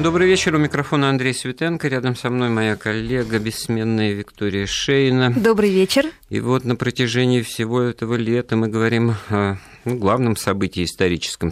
[0.00, 0.54] Добрый вечер.
[0.54, 1.88] У микрофона Андрей Светенко.
[1.88, 5.32] Рядом со мной моя коллега, бессменная Виктория Шейна.
[5.34, 6.06] Добрый вечер.
[6.30, 11.50] И вот на протяжении всего этого лета мы говорим о ну, главном событии историческом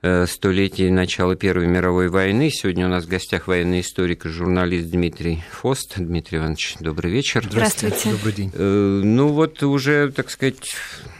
[0.00, 2.48] э, столетии начала Первой мировой войны.
[2.50, 5.92] Сегодня у нас в гостях военный историк и журналист Дмитрий Фост.
[5.98, 7.46] Дмитрий Иванович, добрый вечер.
[7.50, 8.12] Здравствуйте.
[8.12, 8.50] Добрый день.
[8.54, 10.74] Э, Ну вот уже, так сказать,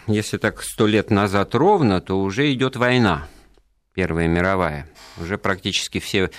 [0.06, 3.28] если так сто лет назад ровно, то уже идет война,
[3.98, 4.86] Первая мировая.
[5.20, 6.30] Уже практически все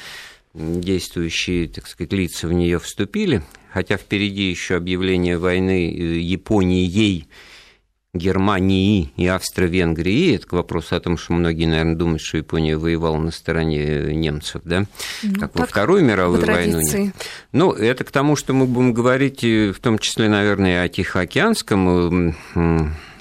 [0.53, 7.27] действующие, так сказать, лица в нее вступили, хотя впереди еще объявление войны э, Японией,
[8.14, 10.36] Германии и Австро-Венгрии.
[10.36, 14.61] Это к вопросу о том, что многие, наверное, думают, что Япония воевала на стороне немцев,
[14.64, 14.86] да?
[15.21, 16.79] Ну, как во Вторую мировую войну.
[16.79, 17.14] нет.
[17.51, 22.37] Ну, это к тому, что мы будем говорить, э, в том числе, наверное, о Тихоокеанском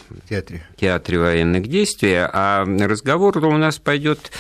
[0.09, 0.67] В театре.
[0.77, 4.31] театре военных действий, а разговор у нас пойдет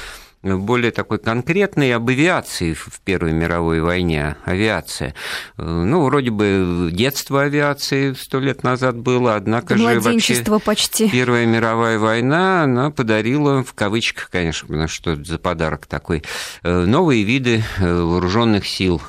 [0.42, 4.36] более такой конкретный об авиации в Первой мировой войне.
[4.44, 5.14] Авиация.
[5.56, 11.08] Ну, вроде бы детство авиации сто лет назад было, однако же вообще почти.
[11.10, 16.22] Первая мировая война, она подарила, в кавычках, конечно, потому что это за подарок такой,
[16.62, 19.02] э, новые виды э, вооруженных сил.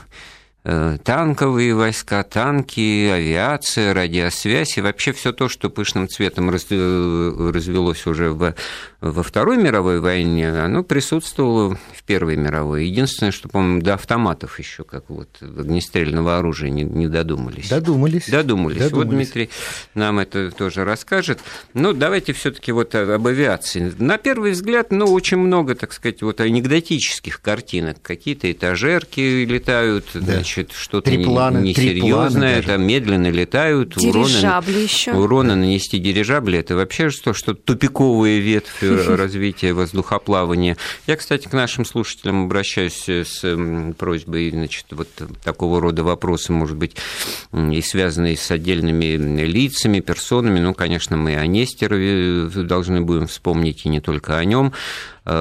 [0.66, 8.06] Э, Танковые войска, танки, авиация, радиосвязь и вообще все то, что пышным цветом э, развелось
[8.06, 8.54] уже в-
[9.00, 12.86] во Второй мировой войне, оно присутствовало в Первой мировой.
[12.88, 17.70] Единственное, что, по-моему, до автоматов еще, как вот огнестрельного оружия, не, не додумались.
[17.70, 18.28] Додумались.
[18.28, 18.82] Додумались.
[18.82, 19.10] Вот Додумались.
[19.30, 19.50] Дмитрий
[19.96, 21.40] нам это тоже расскажет.
[21.74, 23.94] Ну, давайте все-таки вот об авиации.
[23.98, 28.02] На первый взгляд, ну, очень много, так сказать, вот анекдотических картинок.
[28.02, 33.96] Какие-то этажерки летают, значит, что-то не- трипланы несерьезное, там медленно летают.
[33.98, 35.14] уроны- Дирижабли еще.
[35.14, 40.78] Урона нанести дирижабли это вообще что, что тупиковая ветвь э, развития воздухоплавания.
[41.08, 43.44] Я, кстати, к нашим слушателям обращаюсь с
[43.98, 45.08] просьбой, значит, вот
[45.44, 46.96] такого рода вопросы, может быть,
[47.54, 50.60] и связанные с отдельными лицами, персонами.
[50.60, 54.74] Ну, конечно, мы о Нестерове должны будем вспомнить, и не только о нем.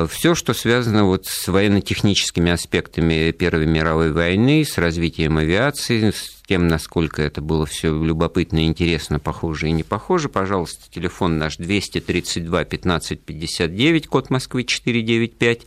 [0.09, 6.69] Все, что связано вот с военно-техническими аспектами Первой мировой войны, с развитием авиации, с тем,
[6.69, 13.21] насколько это было все любопытно, интересно, похоже и не похоже, пожалуйста, телефон наш 232 15
[13.21, 15.67] 59, код Москвы 495.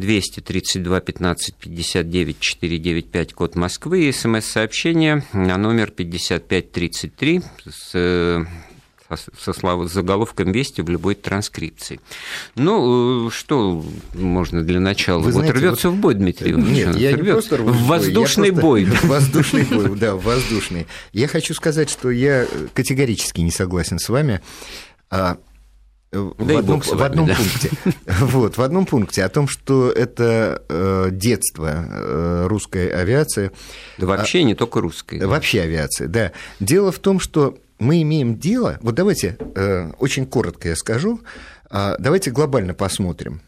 [0.00, 8.44] 232 15 59 495, код Москвы, и смс-сообщение на номер 5533 с э,
[9.16, 12.00] со- со слов- с заголовком «Вести» в любой транскрипции.
[12.56, 13.84] Ну, э, что
[14.14, 15.18] можно для начала?
[15.20, 16.86] Вы вот знаете, рвется вот- в бой, Дмитрий Иванович?
[16.86, 17.32] Нет, я не Рвётся.
[17.32, 18.84] просто рвусь В бой, воздушный просто- бой.
[18.84, 20.86] В воздушный бой, да, в воздушный.
[21.12, 24.40] Я хочу сказать, что я категорически не согласен с вами.
[25.10, 25.38] а,
[26.12, 27.36] В, Да одном, с в вами, одном да.
[27.36, 27.70] пункте.
[28.20, 33.52] Вот, в одном пункте о том, что это э, детство э, русской авиации.
[33.96, 35.24] Да вообще не только русской.
[35.24, 36.32] Вообще авиация, да.
[36.58, 41.20] Дело в том, что мы имеем дело, вот давайте э, очень коротко я скажу,
[41.68, 43.40] а, давайте глобально посмотрим.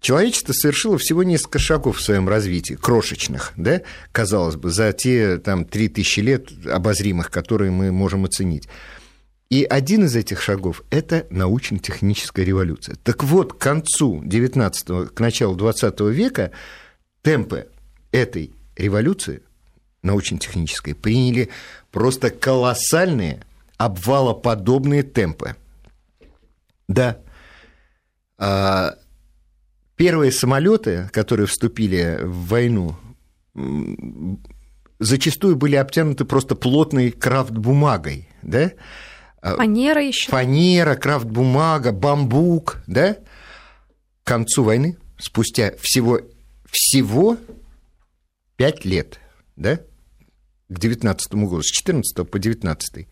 [0.00, 5.66] Человечество совершило всего несколько шагов в своем развитии, крошечных, да, казалось бы, за те там
[5.66, 8.66] 3000 лет обозримых, которые мы можем оценить.
[9.50, 12.96] И один из этих шагов– это научно-техническая революция.
[13.02, 16.52] Так вот, к концу 19 к началу 20 века
[17.22, 17.66] темпы
[18.12, 19.42] этой революции
[20.02, 21.50] научно-технической приняли
[21.90, 23.42] просто колоссальные
[23.80, 25.56] обвалоподобные темпы.
[26.86, 27.18] Да.
[28.36, 28.94] А,
[29.96, 32.96] Первые самолеты, которые вступили в войну,
[34.98, 38.72] зачастую были обтянуты просто плотной крафт-бумагой, да?
[39.40, 40.30] А, Фанера еще.
[40.30, 43.14] Фанера, крафт-бумага, бамбук, да?
[44.24, 46.20] К концу войны, спустя всего,
[46.70, 47.38] всего
[48.56, 49.20] 5 лет,
[49.56, 49.76] да?
[50.68, 53.06] К 19 году, с 14 по 19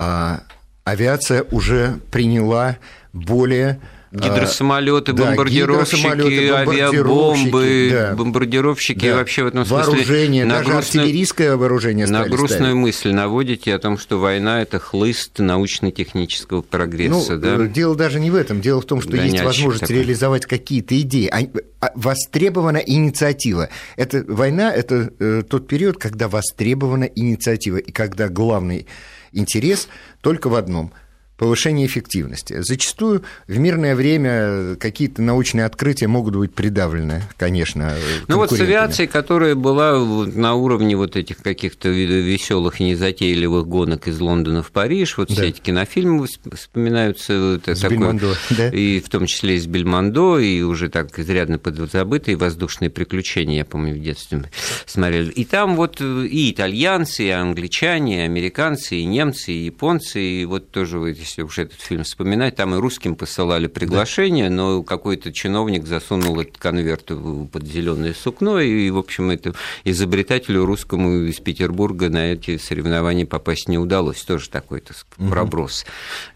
[0.00, 0.40] а,
[0.84, 2.78] авиация уже приняла
[3.12, 3.78] более
[4.12, 8.14] Гидросамолеты, да, бомбардировщики, гидросамолеты, авиабомбы, да.
[8.16, 9.14] бомбардировщики Да.
[9.18, 12.74] вообще в этом смысле вооружение, на даже грустную- артиллерийское вооружение На грустную ставить.
[12.74, 17.66] мысль наводите о том, что война– это хлыст научно-технического прогресса, Ну, да?
[17.68, 18.60] дело даже не в этом.
[18.60, 19.96] Дело в том, что есть Гоняльщик возможность такой.
[19.96, 21.28] реализовать какие-то идеи.
[21.32, 23.68] А- а- Востребована инициатива.
[23.96, 28.88] Это, война– это э, тот период, когда востребована инициатива, и когда главный
[29.32, 29.88] интерес
[30.20, 30.92] только в одном–
[31.40, 32.60] повышение эффективности.
[32.60, 37.94] Зачастую в мирное время какие-то научные открытия могут быть придавлены, конечно.
[38.28, 44.06] Ну вот с авиацией, которая была на уровне вот этих каких-то веселых и незатейливых гонок
[44.06, 45.34] из Лондона в Париж, вот да.
[45.34, 47.54] все эти кинофильмы вспоминаются.
[47.56, 48.68] Это с такое, Бельмондо, да?
[48.68, 53.94] И в том числе из Бельмондо, и уже так изрядно подзабытые воздушные приключения, я помню,
[53.94, 54.42] в детстве
[54.84, 55.30] смотрели.
[55.30, 60.70] И там вот и итальянцы, и англичане, и американцы, и немцы, и японцы, и вот
[60.70, 60.98] тоже
[61.30, 64.56] если уж этот фильм вспоминать, там и русским посылали приглашение, да.
[64.56, 67.10] но какой-то чиновник засунул этот конверт
[67.52, 69.54] под зеленое сукно, и, в общем, это
[69.84, 74.22] изобретателю русскому из Петербурга на эти соревнования попасть не удалось.
[74.22, 75.86] Тоже такой то проброс.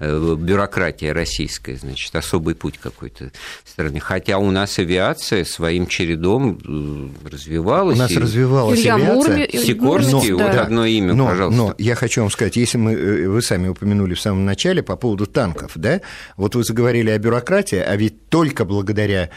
[0.01, 0.37] Угу.
[0.37, 3.33] Бюрократия российская, значит, особый путь какой-то
[3.65, 3.99] страны.
[4.01, 7.97] Хотя у нас авиация своим чередом э, развивалась.
[7.97, 9.15] У нас развивалась Илья авиация.
[9.15, 9.49] Мурми...
[9.53, 10.63] Сикорский, но, вот да.
[10.63, 11.59] одно имя, но, пожалуйста.
[11.59, 14.97] Но я хочу вам сказать, если мы, э, вы сами упомянули в самом начале по
[14.97, 16.01] поводу танков, да,
[16.37, 19.31] вот вы заговорили о бюрократии, а ведь только благодаря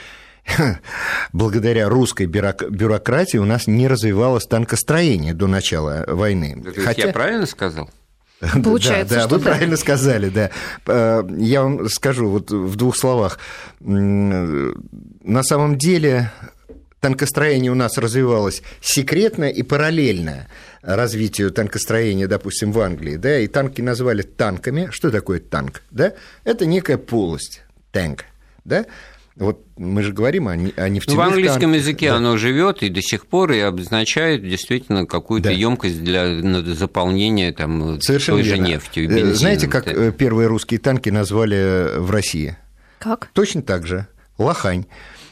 [1.33, 6.63] благодаря русской бюрократии у нас не развивалось танкостроение до начала войны.
[6.65, 7.07] Это Хотя...
[7.07, 7.89] Я правильно сказал?
[8.63, 9.49] Получается, да, да, вы да.
[9.49, 10.51] правильно сказали, да.
[10.85, 13.39] Э, я вам скажу вот в двух словах.
[13.79, 16.31] На самом деле
[17.07, 20.47] танкостроение у нас развивалось секретно и параллельно
[20.81, 24.89] развитию танкостроения, допустим, в Англии, да, и танки назвали танками.
[24.91, 26.13] Что такое танк, да?
[26.43, 27.61] Это некая полость,
[27.93, 28.25] танк,
[28.65, 28.85] да,
[29.37, 31.79] вот мы же говорим о, о нефтяных В английском танках.
[31.79, 32.17] языке да.
[32.17, 35.55] оно живет и до сих пор и обозначает действительно какую-то да.
[35.55, 36.41] емкость для
[36.73, 38.65] заполнения там, Совершенно той верно.
[38.65, 39.05] же нефтью.
[39.05, 39.35] Э, бензином.
[39.35, 40.11] Знаете, как да.
[40.11, 42.57] первые русские танки назвали в России?
[42.99, 43.29] Как?
[43.31, 44.07] Точно так же.
[44.37, 44.85] Лохань.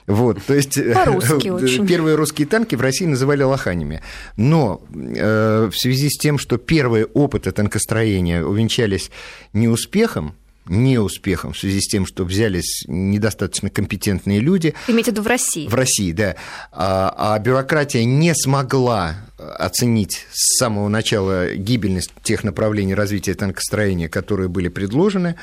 [0.07, 0.75] Вот, то есть
[1.87, 4.01] первые русские танки в России называли лоханями.
[4.37, 9.09] Но э, в связи с тем, что первые опыты танкостроения увенчались
[9.53, 10.35] неуспехом,
[10.67, 14.73] неуспехом в связи с тем, что взялись недостаточно компетентные люди.
[14.87, 15.67] Имеете в виду в России?
[15.67, 16.35] В России, да.
[16.71, 24.49] А, а бюрократия не смогла оценить с самого начала гибельность тех направлений развития танкостроения, которые
[24.49, 25.35] были предложены.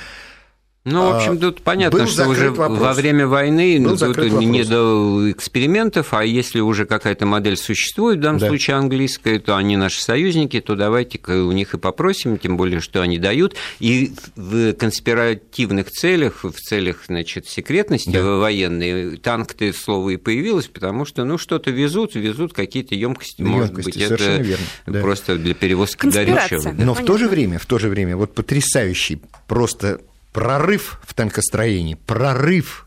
[0.85, 2.81] Ну, в общем, тут понятно, Был что уже вопрос.
[2.81, 8.23] во время войны Был тут не до экспериментов, а если уже какая-то модель существует, в
[8.23, 8.49] данном да.
[8.49, 13.01] случае английская, то они наши союзники, то давайте-ка у них и попросим, тем более, что
[13.01, 13.55] они дают.
[13.79, 18.39] И в конспиративных целях, в целях, значит, секретности да.
[18.39, 23.97] военной, танк-то слово и появилось, потому что, ну, что-то везут, везут какие-то емкости, может быть,
[23.97, 25.01] это верно, да.
[25.01, 26.73] просто для перевозки горючего.
[26.77, 30.01] Но в то же время, в то же время, вот потрясающий просто
[30.33, 32.87] прорыв в танкостроении, прорыв,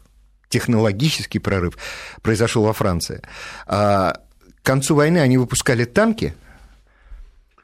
[0.49, 1.77] технологический прорыв
[2.21, 3.21] произошел во Франции.
[3.67, 4.13] А
[4.61, 6.33] к концу войны они выпускали танки.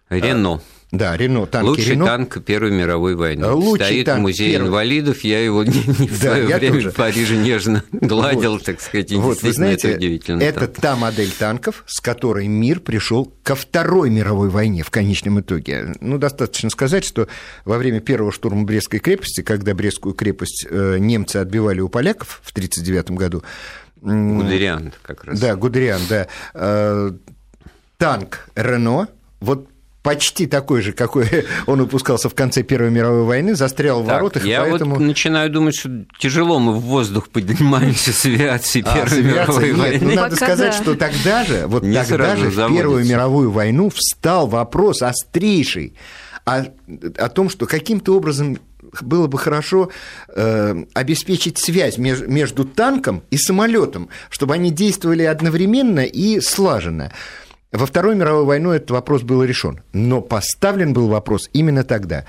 [0.10, 0.62] Рено.
[0.92, 2.06] Да, Рено, танки Лучший Рено.
[2.06, 3.48] танк Первой мировой войны.
[3.48, 4.68] Лучший Стоит танк в музее первый.
[4.68, 6.92] инвалидов, я его не, не в да, свое время тоже.
[6.92, 8.64] в Париже нежно гладил, вот.
[8.66, 10.42] так сказать, и вот, вы знаете, это удивительно.
[10.42, 10.76] Это танк.
[10.82, 15.94] та модель танков, с которой мир пришел ко Второй мировой войне в конечном итоге.
[16.02, 17.30] Ну, достаточно сказать, что
[17.64, 22.52] во время первого штурма Брестской крепости, когда Брестскую крепость э, немцы отбивали у поляков в
[22.52, 23.44] 1939 году,
[24.02, 25.40] Гудериан как раз.
[25.40, 26.28] Да, Гудериан, да.
[26.54, 27.12] Э,
[27.98, 29.08] танк Рено,
[29.40, 29.70] вот
[30.04, 31.28] почти такой же, какой
[31.68, 34.96] он выпускался в конце Первой мировой войны, застрял в так, воротах, я поэтому...
[34.96, 35.90] вот начинаю думать, что
[36.20, 40.00] тяжело мы в воздух поднимаемся с авиацией а, Первой мировой нет, войны.
[40.02, 40.82] Ну, надо Пока сказать, да.
[40.84, 45.94] что тогда же, вот Не тогда же в Первую мировую войну встал вопрос острейший
[46.46, 46.66] о,
[47.18, 48.58] о том, что каким-то образом
[49.02, 49.90] было бы хорошо
[50.28, 57.12] э, обеспечить связь меж, между танком и самолетом, чтобы они действовали одновременно и слаженно.
[57.72, 62.26] Во Вторую мировую войну этот вопрос был решен, но поставлен был вопрос именно тогда.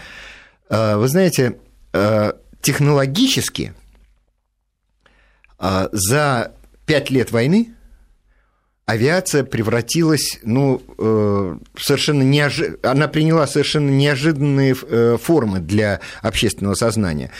[0.69, 1.59] А, вы знаете,
[1.93, 3.75] а, технологически
[5.59, 6.53] а, за
[6.87, 7.75] пять лет войны
[8.87, 12.79] авиация превратилась, ну, э, совершенно неожи...
[12.83, 17.31] она приняла совершенно неожиданные э, формы для общественного сознания.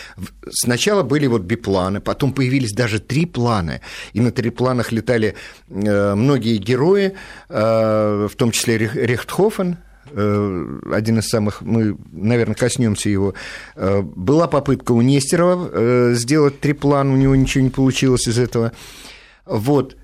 [0.51, 3.81] Сначала были вот бипланы, потом появились даже три плана,
[4.13, 5.35] и на трипланах летали
[5.69, 7.13] э, многие герои,
[7.49, 9.79] в том числе Рехтхофен,
[10.11, 13.35] один из самых, мы, наверное, коснемся его.
[13.77, 18.73] Была попытка у Нестерова сделать триплан, у него ничего не получилось из этого.
[19.47, 19.97] Вот.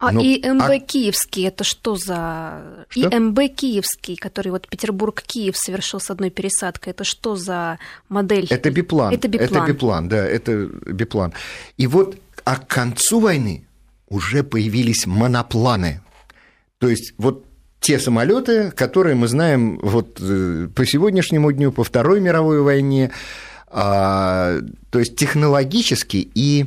[0.00, 0.78] А ну, ИМБ а...
[0.78, 3.00] Киевский это что за что?
[3.00, 7.78] ИМБ Киевский, который вот Петербург-Киев совершил с одной пересадкой, это что за
[8.08, 8.46] модель?
[8.48, 9.12] Это биплан.
[9.12, 9.62] Это биплан.
[9.62, 11.34] Это биплан, да, это биплан.
[11.76, 13.66] И вот, а к концу войны
[14.08, 16.00] уже появились монопланы.
[16.78, 17.44] То есть вот
[17.78, 23.10] те самолеты, которые мы знаем вот э, по сегодняшнему дню, по Второй мировой войне,
[23.72, 24.58] А,
[24.90, 26.66] то есть технологически и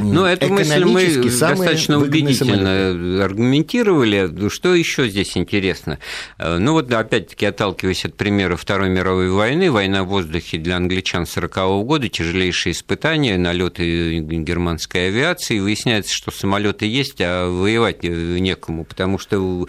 [0.00, 3.22] ну, эту мысль мы достаточно убедительно самолеты.
[3.22, 4.48] аргументировали.
[4.48, 5.98] Что еще здесь интересно?
[6.38, 11.24] Э, ну, вот опять-таки отталкиваясь от примера Второй мировой войны, война в воздухе для англичан
[11.24, 19.18] 40-го года, тяжелейшие испытания, налеты германской авиации, выясняется, что самолеты есть, а воевать некому, потому
[19.18, 19.66] что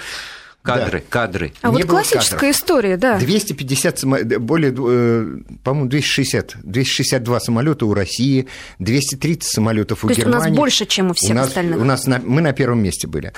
[0.61, 1.05] Кадры, да.
[1.09, 1.53] кадры.
[1.61, 2.55] А Не вот классическая кадров.
[2.55, 3.17] история, да.
[3.17, 4.03] 250,
[4.39, 10.31] более, э, по-моему, 260, 262 самолета у России, 230 самолетов у То Германии.
[10.31, 11.79] То есть у нас больше, чем у всех у нас, остальных.
[11.79, 13.33] У нас на, мы на первом месте были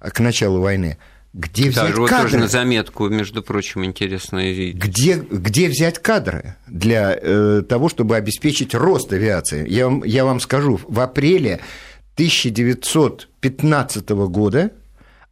[0.00, 0.98] к началу войны.
[1.34, 2.30] Где взять вот кадры?
[2.30, 4.38] тоже на заметку, между прочим, интересно.
[4.72, 9.68] Где, где взять кадры для э, того, чтобы обеспечить рост авиации?
[9.68, 11.60] Я вам, я вам скажу, в апреле
[12.14, 14.70] 1915 года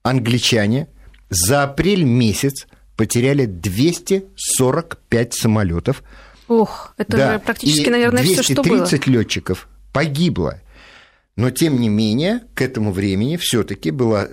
[0.02, 0.88] англичане
[1.28, 2.66] за апрель месяц
[2.97, 6.02] потеряли 245 самолетов.
[6.49, 7.38] Ох, это да.
[7.38, 8.78] практически, и наверное, все, что было.
[8.78, 10.61] 230 летчиков погибло.
[11.35, 14.28] Но, тем не менее, к этому времени все-таки была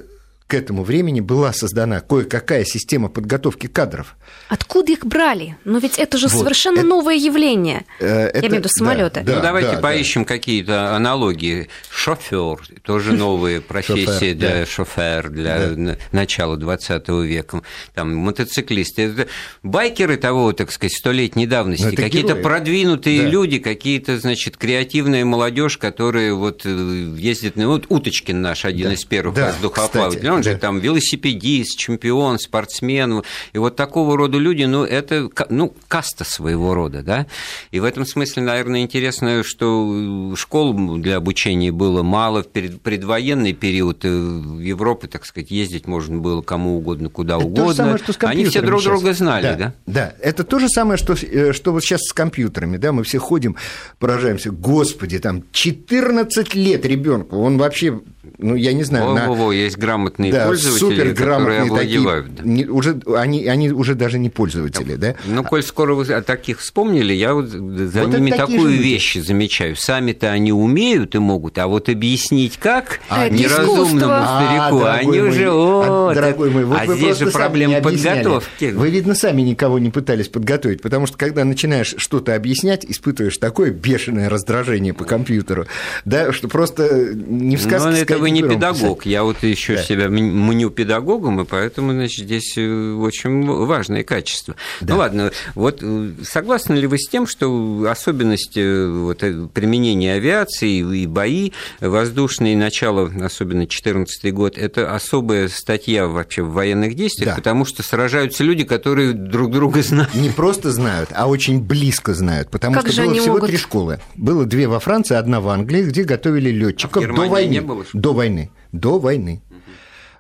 [0.48, 4.16] к этому времени была создана кое-какая система подготовки кадров.
[4.50, 5.58] Откуда их брали?
[5.66, 6.40] Но ведь это же вот.
[6.40, 7.86] совершенно это, новое явление.
[8.00, 9.22] Э, это, Я имею в виду самолеты.
[9.22, 10.28] Да, да, ну давайте да, поищем да.
[10.28, 11.70] какие-то аналогии.
[11.90, 17.62] Шофер тоже новые профессии для шофер для начала 20 века.
[17.94, 19.28] Там мотоциклисты,
[19.64, 26.62] байкеры того, так сказать, столетней давности, какие-то продвинутые люди, какие-то, значит, креативная молодежь, которые вот
[26.66, 32.40] э, ездят, ну, вот Уточкин наш один из первых воздухоплавателей он же там велосипедист, чемпион,
[32.40, 33.24] спортсмен.
[33.54, 37.28] И вот такого рода люди, ну, это, ну, каста своего рода, да.
[37.72, 42.44] И в этом смысле, наверное, интересно, что школ для обучения было мало.
[42.44, 47.46] В предвоенный период э, в Европе, так сказать, ездить можно было кому угодно, куда это
[47.46, 47.74] угодно.
[47.74, 48.92] Самое, что Они все друг сейчас.
[48.92, 49.74] друга знали, да, да?
[49.86, 53.20] Да, это то же самое, что, э, что вот сейчас с компьютерами, да, мы все
[53.20, 53.56] ходим,
[54.00, 58.02] поражаемся, господи, там 14 лет ребенку, он вообще
[58.38, 59.08] ну, я не знаю.
[59.08, 59.56] Во-во-во, на...
[59.56, 62.38] есть грамотные да, пользователи, которые овладевают.
[62.38, 65.15] Такие, не, уже, они, они уже даже не пользователи, да?
[65.25, 69.75] Ну, коль скоро вы о таких вспомнили, я вот за вот ними такую вещь замечаю.
[69.75, 75.20] Сами-то они умеют и могут, а вот объяснить как а, неразумному а, старику, а, они
[75.20, 75.51] мой, уже...
[75.51, 78.72] О, а, дорогой мой, вот а здесь же проблема подготовки.
[78.72, 83.72] Вы, видно, сами никого не пытались подготовить, потому что, когда начинаешь что-то объяснять, испытываешь такое
[83.72, 85.65] бешеное раздражение по компьютеру,
[86.06, 89.00] да, что просто не в сказке ну, это вы не педагог.
[89.00, 89.12] Писать.
[89.12, 89.84] Я вот еще да.
[89.84, 94.55] себя мню педагогом, и поэтому, значит, здесь э, очень важное качество.
[94.82, 94.93] Да.
[94.93, 99.20] Ну ладно, вот э, согласны ли вы с тем, что особенность э, вот,
[99.53, 106.96] применения авиации и бои воздушные, начало, особенно 2014 год, это особая статья вообще в военных
[106.96, 107.36] действиях, да.
[107.36, 110.13] потому что сражаются люди, которые друг друга знают.
[110.13, 113.50] Не просто знают, а очень близко знают, потому как что было всего могут...
[113.50, 114.00] три школы.
[114.15, 117.51] Было две во Франции, одна в Англии, где готовили летчиков а до войны.
[117.51, 118.52] Не было, до войны.
[118.74, 119.42] До войны.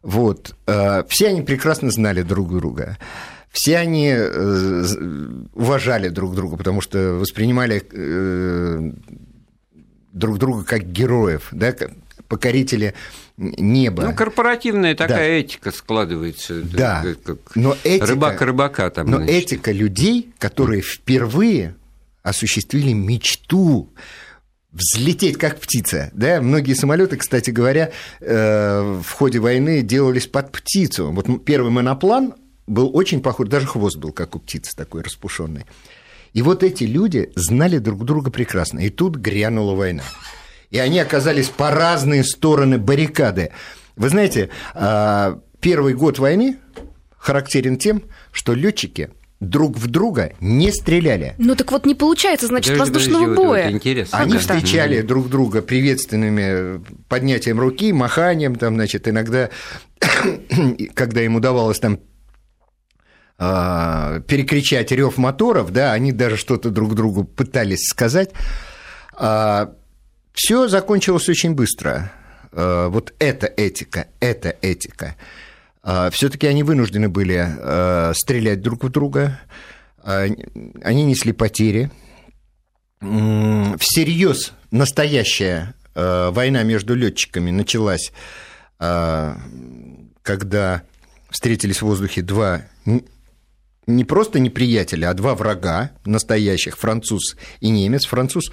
[0.01, 0.55] Вот.
[0.67, 2.97] Э, все они прекрасно знали друг друга.
[3.51, 4.83] Все они э,
[5.53, 8.91] уважали друг друга, потому что воспринимали э,
[10.13, 11.75] друг друга как героев, да,
[12.27, 12.95] покорители
[13.37, 14.03] неба.
[14.03, 15.39] Ну, корпоративная такая да.
[15.39, 16.61] этика складывается.
[16.63, 19.07] Да, как но этика, рыбак рыбака там.
[19.07, 19.35] Но значит.
[19.35, 21.75] этика людей, которые впервые
[22.23, 23.89] осуществили мечту
[24.73, 26.09] взлететь как птица.
[26.13, 26.41] Да?
[26.41, 31.11] Многие самолеты, кстати говоря, э, в ходе войны делались под птицу.
[31.11, 32.33] Вот первый моноплан
[32.67, 35.65] был очень похож, даже хвост был как у птицы такой распушенный.
[36.33, 38.79] И вот эти люди знали друг друга прекрасно.
[38.79, 40.03] И тут грянула война.
[40.71, 43.51] И они оказались по разные стороны баррикады.
[43.95, 46.57] Вы знаете, а, первый год войны
[47.15, 48.01] характерен тем,
[48.31, 49.11] что летчики
[49.49, 51.35] друг в друга не стреляли.
[51.37, 53.63] Ну так вот не получается, значит, подожди, воздушного подожди, боя.
[53.65, 54.19] Вот, интересно.
[54.19, 59.49] Они встречали mm друг друга приветственными поднятием руки, маханием, там, значит, иногда,
[60.93, 61.99] когда им удавалось там
[63.37, 68.31] а, перекричать рев моторов, да, они даже что-то друг другу пытались сказать.
[69.15, 69.73] А,
[70.33, 72.11] Все закончилось очень быстро.
[72.51, 75.15] А, вот эта этика, эта этика.
[75.83, 79.41] А, все-таки они вынуждены были а, стрелять друг в друга,
[79.97, 80.27] а,
[80.81, 81.91] они несли потери.
[83.01, 88.13] Всерьез настоящая война между летчиками началась,
[88.77, 90.83] когда
[91.29, 92.61] встретились в воздухе два
[93.87, 98.05] не просто неприятеля, а два врага настоящих, француз и немец.
[98.05, 98.51] Француз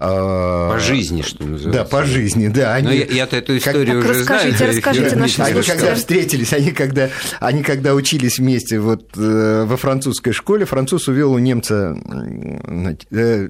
[0.00, 1.82] а, по жизни, что называется.
[1.82, 2.74] Да, по жизни, да.
[2.74, 4.72] Они, Но я, я-то эту историю как, уже расскажите, знаю.
[4.72, 10.30] Расскажите нашим Они когда встретились, они когда, они когда учились вместе вот, э, во французской
[10.30, 11.96] школе, француз увел у немца
[13.10, 13.48] э,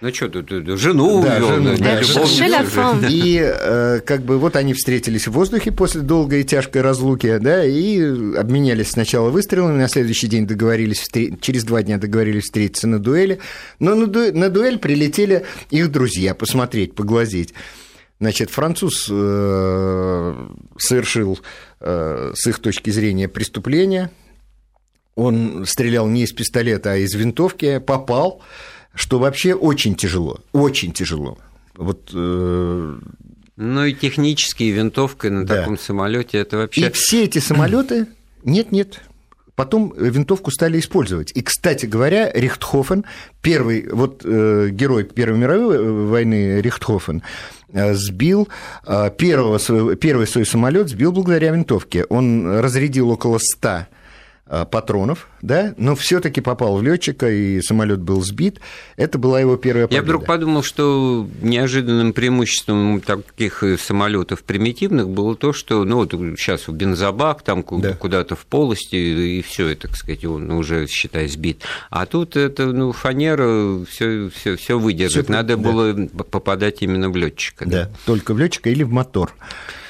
[0.00, 3.06] ну что тут, жену да, увел, жену, да, любовницу.
[3.10, 7.64] И э, как бы вот они встретились в воздухе после долгой и тяжкой разлуки, да,
[7.66, 8.00] и
[8.36, 11.06] обменялись сначала выстрелами, на следующий день договорились,
[11.40, 13.40] через два дня договорились встретиться на дуэли,
[13.78, 14.32] но на, ду...
[14.32, 17.52] на дуэль прилетели их друзья посмотреть, поглазеть.
[18.20, 21.40] Значит, француз э, совершил
[21.80, 24.10] э, с их точки зрения преступление.
[25.14, 28.42] Он стрелял не из пистолета, а из винтовки, попал
[28.94, 31.38] что вообще очень тяжело, очень тяжело.
[31.76, 32.98] Вот, э...
[33.56, 35.58] Ну и технически винтовкой на да.
[35.58, 36.88] таком самолете это вообще.
[36.88, 38.06] И все эти самолеты,
[38.44, 39.00] нет, нет,
[39.54, 41.32] потом винтовку стали использовать.
[41.34, 43.04] И, кстати говоря, Рихтхофен,
[43.42, 47.22] первый, вот э, герой Первой мировой войны Рихтхофен,
[47.72, 48.48] э, сбил
[48.86, 52.04] э, первого, первый свой самолет сбил благодаря винтовке.
[52.04, 53.84] Он разрядил около 100 Э,
[54.70, 58.60] патронов, да, но все-таки попал в летчика, и самолет был сбит.
[58.96, 60.00] Это была его первая победа.
[60.00, 66.66] Я вдруг подумал, что неожиданным преимуществом таких самолетов примитивных было то, что, ну, вот сейчас
[66.66, 67.94] в бензобак, там да.
[67.94, 71.62] куда-то в полости, и все это, так сказать, он уже, считай, сбит.
[71.90, 75.26] А тут это, ну, фанера все, все, все выдержит.
[75.26, 75.62] Всё, Надо да.
[75.62, 77.66] было попадать именно в летчика.
[77.66, 77.84] Да.
[77.84, 79.32] да, только в летчика или в мотор.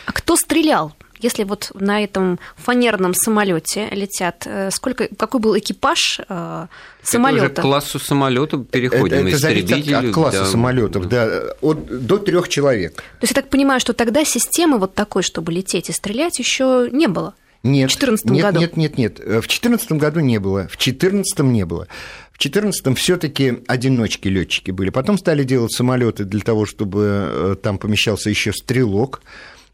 [0.07, 0.95] А кто стрелял?
[1.21, 6.67] Если вот на этом фанерном самолете летят, э, сколько, какой был экипаж э,
[7.03, 7.45] самолета?
[7.47, 9.19] Это уже к классу самолета переходим.
[9.19, 10.47] Это, это зависит от, от класса да.
[10.47, 12.97] самолетов, да, от, до трех человек.
[12.97, 16.89] То есть я так понимаю, что тогда системы вот такой, чтобы лететь и стрелять, еще
[16.91, 17.35] не было.
[17.63, 18.61] Нет, в 2014 нет, году?
[18.61, 19.19] Нет, нет, нет.
[19.19, 20.63] В 2014 году не было.
[20.69, 21.87] В 2014 не было.
[22.33, 24.89] В 2014 все-таки одиночки летчики были.
[24.89, 29.21] Потом стали делать самолеты для того, чтобы э, там помещался еще стрелок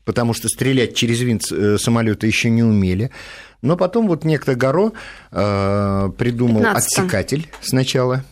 [0.07, 3.11] потому что стрелять через винт э, самолета еще не умели.
[3.61, 4.93] Но потом вот некто Горо
[5.33, 8.25] э, придумал 15 отсекатель сначала.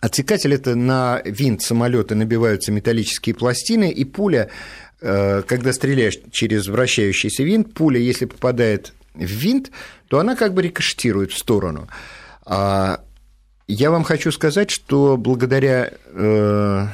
[0.00, 4.50] Отсекатель это на винт самолета набиваются металлические пластины, и пуля,
[5.00, 9.70] э, когда стреляешь через вращающийся винт, пуля, если попадает в винт,
[10.08, 11.88] то она как бы рикошетирует в сторону.
[12.44, 13.00] А
[13.66, 16.86] я вам хочу сказать, что благодаря э,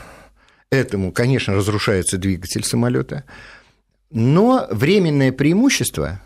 [0.70, 3.24] этому, конечно, разрушается двигатель самолета.
[4.10, 6.20] Но временное преимущество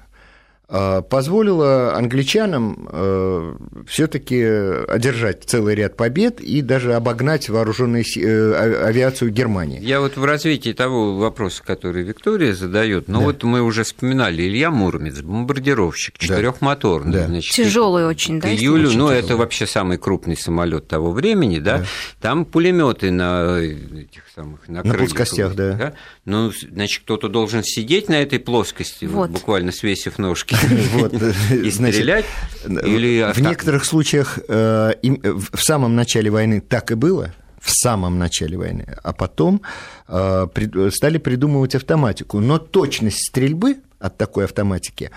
[0.74, 4.42] Э, позволило англичанам э, все-таки
[4.88, 9.80] одержать целый ряд побед и даже обогнать вооруженную э, авиацию Германии.
[9.82, 13.24] Я вот в развитии того вопроса, который Виктория задает, ну да.
[13.26, 17.26] вот мы уже вспоминали Илья Муромец, бомбардировщик, четырехмоторный, да.
[17.26, 18.48] значит, тяжелый очень, да?
[18.48, 19.24] Июлю, очень ну тяжелый.
[19.26, 21.80] это вообще самый крупный самолет того времени, да?
[21.80, 21.84] да.
[22.22, 25.72] Там пулеметы на этих самых на, на плоскостях, да.
[25.74, 25.94] да.
[26.24, 29.30] Ну, значит, кто-то должен сидеть на этой плоскости, вот.
[29.30, 30.56] буквально свесив ножки.
[30.92, 31.12] Вот,
[31.52, 32.24] и стрелять?
[32.64, 38.56] Или в некоторых случаях э, в самом начале войны так и было, в самом начале
[38.56, 39.62] войны, а потом
[40.06, 40.46] э,
[40.92, 42.38] стали придумывать автоматику.
[42.40, 45.10] Но точность стрельбы от такой автоматики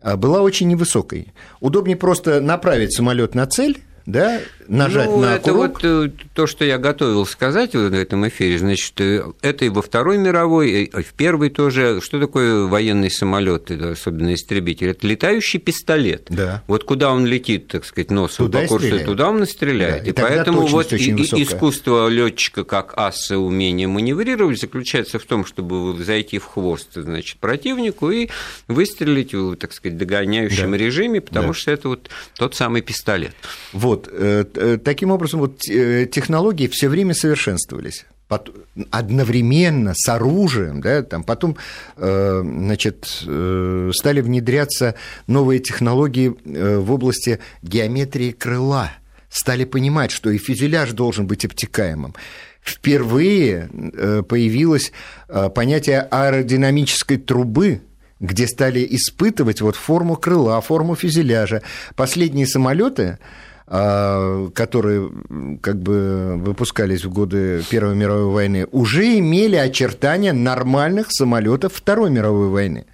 [0.00, 1.32] э, была очень невысокой.
[1.60, 5.82] Удобнее просто направить самолет на цель да, нажать ну, на это курок.
[5.82, 9.82] вот э, то, что я готовил сказать в этом эфире, значит, э, это и во
[9.82, 12.00] Второй мировой, и в Первой тоже.
[12.02, 14.88] Что такое военный самолет, особенно истребитель?
[14.88, 16.26] Это летающий пистолет.
[16.28, 16.62] Да.
[16.66, 20.02] Вот куда он летит, так сказать, носом туда по курсу, туда он и стреляет.
[20.02, 25.44] Да, и, и поэтому вот и, искусство летчика как аса умение маневрировать заключается в том,
[25.44, 28.28] чтобы зайти в хвост, значит, противнику и
[28.68, 30.76] выстрелить в, так сказать, догоняющем да.
[30.76, 31.54] режиме, потому да.
[31.54, 33.34] что это вот тот самый пистолет.
[33.72, 38.06] Вот вот, э, э, таким образом, вот э, технологии все время совершенствовались
[38.90, 41.58] одновременно с оружием, да, там потом,
[41.98, 44.94] значит, стали внедряться
[45.26, 48.90] новые технологии в области геометрии крыла,
[49.28, 52.14] стали понимать, что и фюзеляж должен быть обтекаемым.
[52.62, 53.68] Впервые
[54.26, 54.92] появилось
[55.54, 57.82] понятие аэродинамической трубы,
[58.18, 61.60] где стали испытывать вот форму крыла, форму фюзеляжа.
[61.96, 63.18] Последние самолеты
[63.66, 65.10] которые
[65.62, 72.48] как бы выпускались в годы Первой мировой войны, уже имели очертания нормальных самолетов Второй мировой
[72.48, 72.86] войны.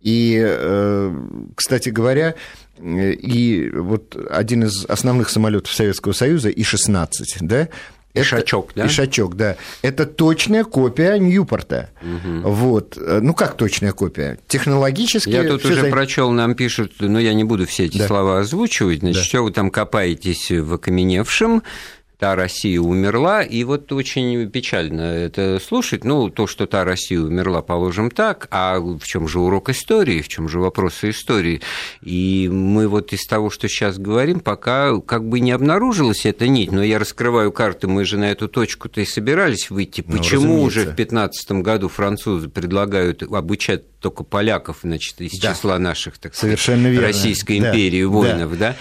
[0.00, 1.16] И, э,
[1.56, 2.34] кстати говоря,
[2.78, 7.08] и вот один из основных самолетов Советского Союза, И-16,
[7.40, 7.68] да,
[8.14, 8.86] Ишачок, да?
[8.86, 9.56] Ишачок, да.
[9.82, 11.90] Это точная копия Ньюпорта.
[12.00, 12.48] Угу.
[12.48, 12.96] Вот.
[12.96, 14.38] Ну, как точная копия?
[14.46, 15.30] Технологически...
[15.30, 15.88] Я тут уже за...
[15.88, 18.06] прочел, нам пишут, но я не буду все эти да.
[18.06, 19.24] слова озвучивать, значит, да.
[19.24, 21.64] что вы там копаетесь в окаменевшем,
[22.18, 26.04] та Россия умерла, и вот очень печально это слушать.
[26.04, 30.28] Ну, то, что та Россия умерла, положим так, а в чем же урок истории, в
[30.28, 31.60] чем же вопросы истории?
[32.02, 36.72] И мы вот из того, что сейчас говорим, пока как бы не обнаружилась эта нить,
[36.72, 40.04] но я раскрываю карты, мы же на эту точку-то и собирались выйти.
[40.06, 45.54] Ну, Почему уже в 2015 году французы предлагают обучать только поляков, значит, из да.
[45.54, 47.06] числа наших, так Совершенно сказать, верно.
[47.06, 48.08] Российской империи да.
[48.08, 48.70] воинов, да.
[48.70, 48.76] да?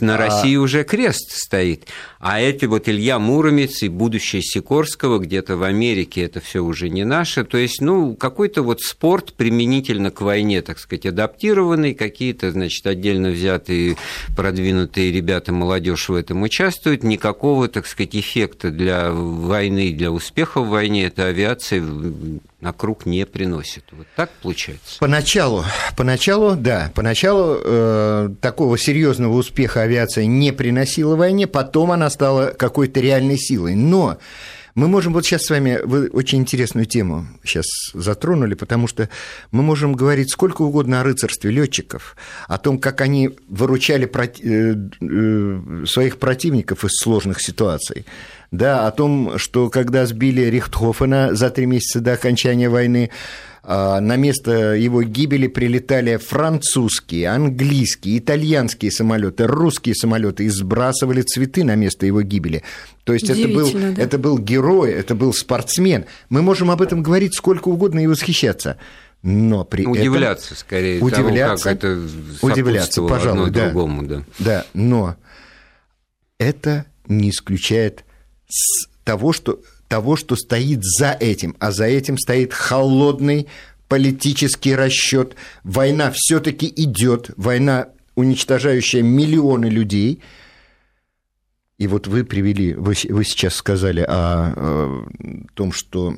[0.00, 0.18] На а...
[0.18, 1.86] России уже крест стоит.
[2.18, 7.04] А эти вот Илья Муромец и будущее Сикорского где-то в Америке, это все уже не
[7.04, 7.44] наше.
[7.44, 13.28] То есть, ну, какой-то вот спорт применительно к войне, так сказать, адаптированный, какие-то, значит, отдельно
[13.28, 13.96] взятые
[14.36, 17.02] продвинутые ребята, молодежь в этом участвуют.
[17.02, 21.82] Никакого, так сказать, эффекта для войны, для успеха в войне эта авиация
[22.60, 23.84] на круг не приносит.
[23.92, 24.98] Вот так получается?
[24.98, 25.64] Поначалу,
[25.96, 33.00] поначалу, да, поначалу э, такого серьезного успеха авиация не приносила войне, потом она стала какой-то
[33.00, 33.74] реальной силой.
[33.74, 34.18] Но
[34.76, 39.08] мы можем вот сейчас с вами, вы очень интересную тему сейчас затронули, потому что
[39.50, 42.14] мы можем говорить сколько угодно о рыцарстве летчиков,
[42.46, 48.04] о том, как они выручали э, э, своих противников из сложных ситуаций
[48.50, 53.10] да, о том, что когда сбили Рихтхофена за три месяца до окончания войны,
[53.66, 61.74] на место его гибели прилетали французские, английские, итальянские самолеты, русские самолеты и сбрасывали цветы на
[61.74, 62.62] место его гибели.
[63.02, 63.94] То есть это был, да?
[64.00, 66.04] это был герой, это был спортсмен.
[66.28, 68.78] Мы можем об этом говорить сколько угодно и восхищаться.
[69.22, 70.58] Но при удивляться этом...
[70.58, 74.22] скорее удивляться, того, как это удивляться, пожалуй, да, другому, да.
[74.38, 75.16] Да, но
[76.38, 78.04] это не исключает
[78.48, 83.46] с того, что, того, что стоит за этим, а за этим стоит холодный
[83.88, 85.36] политический расчет.
[85.64, 90.20] Война все-таки идет, война, уничтожающая миллионы людей.
[91.78, 95.06] И вот вы привели, вы, вы сейчас сказали о, о
[95.54, 96.14] том, что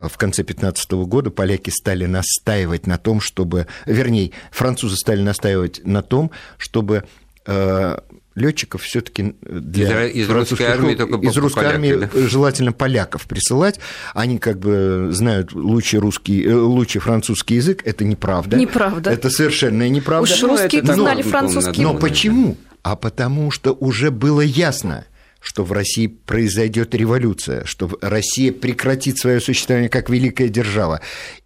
[0.00, 6.02] в конце 15 года поляки стали настаивать на том, чтобы, вернее, французы стали настаивать на
[6.02, 7.04] том, чтобы
[7.46, 7.98] э,
[8.40, 12.08] летчиков все-таки для из, из русской армии только из русской поляки, армии да?
[12.28, 13.78] желательно поляков присылать.
[14.14, 17.82] Они как бы знают лучший русский, э, лучший французский язык.
[17.84, 18.56] Это неправда.
[18.56, 19.10] Неправда.
[19.10, 20.32] Это совершенно неправда.
[20.32, 21.82] Уж русские но, знали французский.
[21.82, 22.56] Но почему?
[22.82, 25.04] А потому что уже было ясно,
[25.40, 31.00] что в России произойдет революция, что Россия прекратит свое существование как великая держава.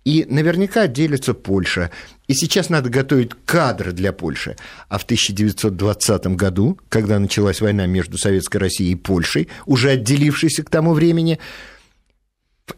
[0.05, 1.91] И наверняка отделится Польша.
[2.27, 4.57] И сейчас надо готовить кадры для Польши.
[4.89, 10.71] А в 1920 году, когда началась война между Советской Россией и Польшей, уже отделившейся к
[10.71, 11.39] тому времени,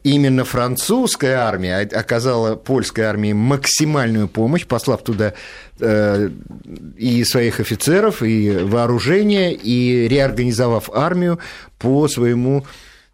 [0.02, 5.34] именно французская армия оказала польской армии максимальную помощь, послав туда
[5.78, 6.30] э,
[6.96, 11.38] и своих офицеров, и вооружение, и реорганизовав армию
[11.78, 12.64] по своему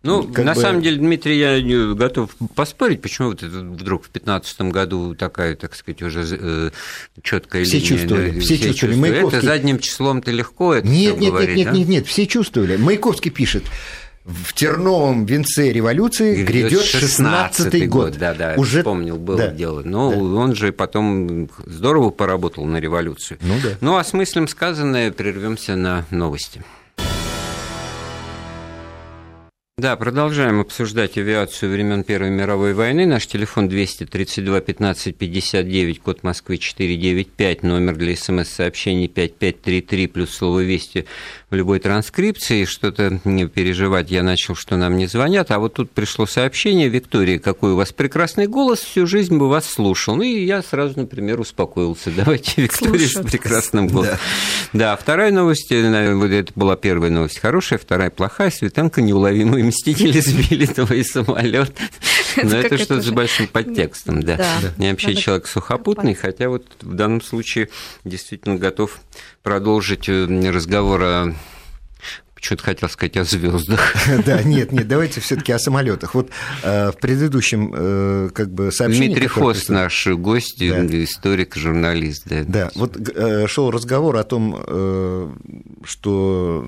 [0.02, 0.60] ну, на бы...
[0.60, 6.02] самом деле, Дмитрий, я готов поспорить, почему вот вдруг в 2015 году такая, так сказать,
[6.02, 6.70] уже э,
[7.22, 7.88] четкая все линия.
[7.88, 8.96] Чувствовали, да, все, все чувствовали.
[8.96, 9.38] Маяковский...
[9.38, 11.70] Это задним числом-то легко это нет, нет, говорить, нет, а?
[11.70, 12.76] нет, нет, нет, все чувствовали.
[12.76, 13.62] Маяковский пишет,
[14.24, 18.16] в терновом венце революции грядет 16-й год.
[18.18, 18.78] Да, да, Уже...
[18.78, 19.82] вспомнил, было да, дело.
[19.84, 20.16] Но да.
[20.16, 23.38] он же потом здорово поработал на революцию.
[23.42, 23.70] Ну да.
[23.80, 26.62] Ну, а смыслем сказанное прервемся на новости.
[29.82, 33.04] Да, продолжаем обсуждать авиацию времен Первой мировой войны.
[33.04, 41.06] Наш телефон 232 15 59, код Москвы 495, номер для смс-сообщений 5533, плюс слово «Вести»
[41.50, 42.64] в любой транскрипции.
[42.64, 45.50] Что-то не переживать я начал, что нам не звонят.
[45.50, 46.88] А вот тут пришло сообщение.
[46.88, 50.14] Виктория, какой у вас прекрасный голос, всю жизнь бы вас слушал.
[50.14, 52.12] Ну и я сразу, например, успокоился.
[52.16, 54.16] Давайте Виктория с прекрасным голосом.
[54.72, 54.92] Да.
[54.92, 58.52] да, вторая новость, наверное, это была первая новость хорошая, вторая плохая.
[58.52, 61.76] Светенко неуловимые мстители сбили твой самолет.
[62.42, 64.60] Но это что-то с большим подтекстом, да.
[64.78, 67.68] Я вообще человек сухопутный, хотя вот в данном случае
[68.04, 69.00] действительно готов
[69.42, 71.34] продолжить э, разговор о
[72.42, 73.94] что-то хотел сказать о звездах.
[74.26, 76.14] Да, нет, нет, давайте все-таки о самолетах.
[76.14, 76.30] Вот
[76.62, 79.08] э, в предыдущем э, как бы сообщении.
[79.08, 82.26] Дмитрий Хост, наш гость, историк, журналист.
[82.26, 84.42] Да, вот э, шел разговор о том,
[85.84, 86.66] что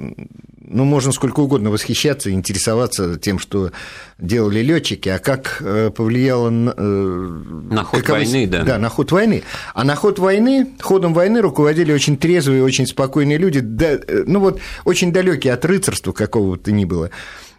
[0.67, 3.73] ну, можно сколько угодно восхищаться, интересоваться тем, что
[4.19, 5.63] делали летчики, а как
[5.97, 8.63] повлияло на, на ход каковы, войны, да.
[8.63, 9.43] Да, на ход войны.
[9.75, 14.61] А на ход войны, ходом войны руководили очень трезвые, очень спокойные люди, да, ну вот
[14.85, 17.11] очень далекие от рыцарства какого бы то ни было.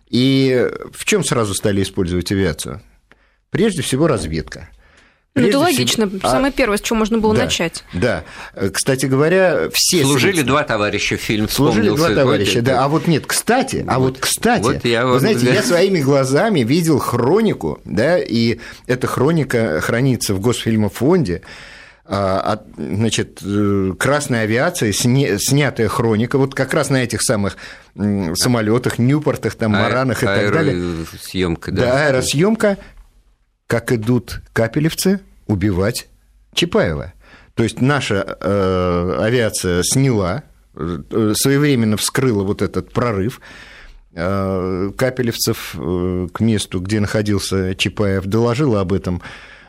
[0.10, 2.82] И в чем сразу стали использовать авиацию?
[3.50, 4.70] Прежде всего разведка.
[5.36, 6.08] Ну, это логично.
[6.08, 6.30] Всего...
[6.30, 7.84] Самое первое, с чего можно было да, начать.
[7.92, 8.24] Да.
[8.72, 10.04] Кстати говоря, все...
[10.04, 10.48] Служили средства...
[10.48, 12.86] два товарища, фильм Служили два товарища, да.
[12.86, 16.62] А вот нет, кстати, вот, а вот кстати, вот я вы знаете, я своими глазами
[16.62, 21.48] видел хронику, да, и эта хроника хранится в Госфильмофонде, а,
[22.08, 27.58] значит, э, красная авиация, снятая хроника, вот как раз на этих самых
[27.96, 31.06] самолетах, Ньюпортах, там, Маранах и так далее.
[31.20, 31.82] Съемка, да.
[31.82, 32.78] Да, аэросъемка,
[33.68, 36.08] как идут капелевцы убивать
[36.54, 37.14] Чапаева.
[37.56, 40.44] То есть наша э, авиация сняла,
[40.76, 43.42] э, своевременно вскрыла вот этот прорыв
[44.14, 49.22] э, капелевцев э, к месту, где находился Чапаев, доложила об этом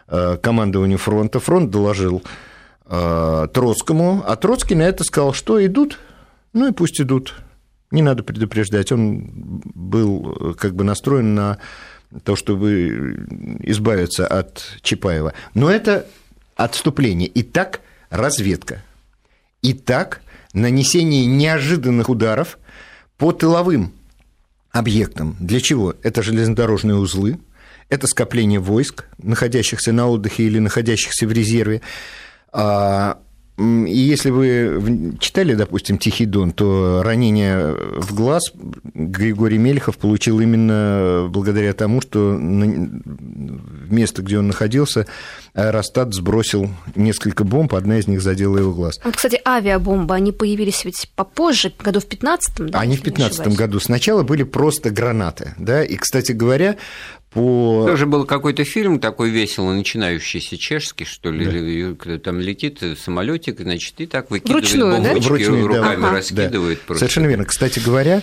[0.08, 1.40] командованию фронта.
[1.40, 2.22] Фронт доложил
[2.86, 5.98] э, Троцкому, а Троцкий на это сказал, что идут,
[6.52, 7.34] ну и пусть идут.
[7.90, 8.92] Не надо предупреждать.
[8.92, 11.58] Он был э, как бы настроен на
[12.24, 13.26] то, чтобы
[13.62, 15.34] избавиться от Чапаева.
[15.54, 16.06] Но это
[16.56, 17.30] отступление.
[17.34, 18.82] Итак, разведка.
[19.62, 22.58] Итак, нанесение неожиданных ударов
[23.18, 23.92] по тыловым
[24.70, 25.36] объектам.
[25.40, 25.94] Для чего?
[26.02, 27.38] Это железнодорожные узлы,
[27.88, 31.82] это скопление войск, находящихся на отдыхе или находящихся в резерве,
[32.52, 33.18] а
[33.58, 38.52] и если вы читали, допустим, «Тихий дон», то ранение в глаз
[38.92, 45.06] Григорий Мельхов получил именно благодаря тому, что место, где он находился,
[45.54, 49.00] аэростат сбросил несколько бомб, одна из них задела его глаз.
[49.02, 52.80] Вот, кстати, авиабомбы, они появились ведь попозже, году в 15-м, да?
[52.80, 53.80] Они в 15 году.
[53.80, 56.76] Сначала были просто гранаты, да, и, кстати говоря,
[57.36, 57.84] по...
[57.86, 62.18] Тоже был какой-то фильм такой весело начинающийся чешский, что ли, да.
[62.18, 65.28] там летит самолетик, значит, и так выкидывает Вручную, бомбочки, да?
[65.28, 66.10] Вручную, руками да.
[66.12, 66.78] раскидывает.
[66.78, 66.84] Да.
[66.86, 67.00] Просто.
[67.00, 67.44] Совершенно верно.
[67.44, 68.22] Кстати говоря,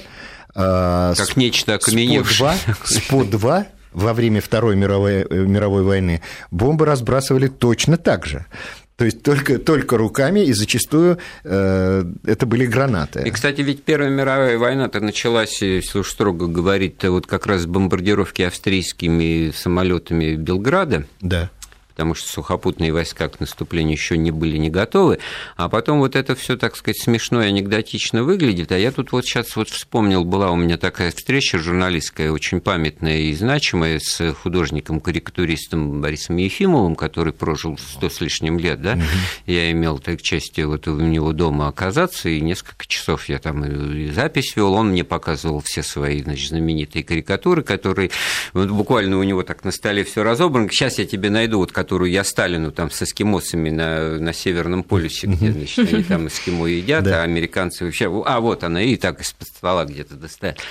[0.56, 2.54] а, как нечто окаменевшее.
[2.86, 8.48] СПО-2 во время Второй мировой, мировой войны бомбы разбрасывали точно так же.
[8.96, 13.24] То есть только, только руками, и зачастую э, это были гранаты.
[13.26, 17.66] И, кстати, ведь Первая мировая война-то началась, если уж строго говорить, вот как раз с
[17.66, 21.06] бомбардировки австрийскими самолетами Белграда.
[21.22, 21.50] Да
[21.94, 25.20] потому что сухопутные войска к наступлению еще не были не готовы,
[25.56, 29.26] а потом вот это все, так сказать, смешно и анекдотично выглядит, а я тут вот
[29.26, 36.02] сейчас вот вспомнил, была у меня такая встреча журналистская, очень памятная и значимая, с художником-карикатуристом
[36.02, 39.02] Борисом Ефимовым, который прожил сто с лишним лет, да, угу.
[39.46, 44.10] я имел так части вот у него дома оказаться, и несколько часов я там и
[44.10, 48.10] запись вел, он мне показывал все свои, значит, знаменитые карикатуры, которые
[48.54, 52.10] вот буквально у него так на столе все разобрано, сейчас я тебе найду вот которую
[52.12, 57.06] я Сталину там с эскимосами на, на Северном полюсе, где, значит, они там эскимо едят,
[57.08, 58.06] а американцы вообще...
[58.26, 60.62] А, вот она, и так из-под стола где-то достает.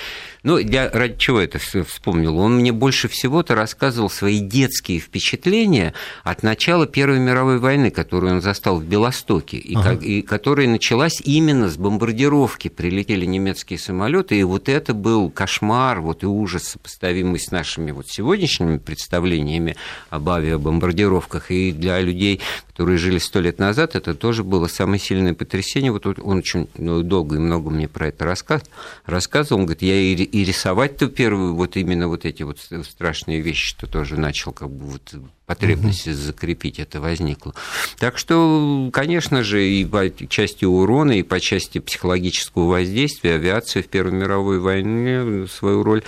[0.43, 2.37] Ну, я ради чего это вспомнил?
[2.37, 5.93] Он мне больше всего-то рассказывал свои детские впечатления
[6.25, 9.91] от начала Первой мировой войны, которую он застал в Белостоке, и, ага.
[9.91, 12.67] как, и которая началась именно с бомбардировки.
[12.67, 18.09] Прилетели немецкие самолеты, и вот это был кошмар, вот и ужас, сопоставимый с нашими вот
[18.09, 19.77] сегодняшними представлениями
[20.09, 21.51] об авиабомбардировках.
[21.51, 22.41] И для людей,
[22.73, 25.91] которые жили сто лет назад, это тоже было самое сильное потрясение.
[25.91, 28.63] Вот он очень ну, долго и много мне про это рассказ,
[29.05, 29.59] рассказывал.
[29.59, 33.85] Он говорит, я и и рисовать-то первую вот именно вот эти вот страшные вещи, что
[33.85, 35.13] тоже начал как бы вот
[35.45, 36.15] потребность угу.
[36.15, 37.53] закрепить это возникла.
[37.99, 43.87] Так что, конечно же, и по части урона, и по части психологического воздействия авиация в
[43.87, 46.01] Первой мировой войне свою роль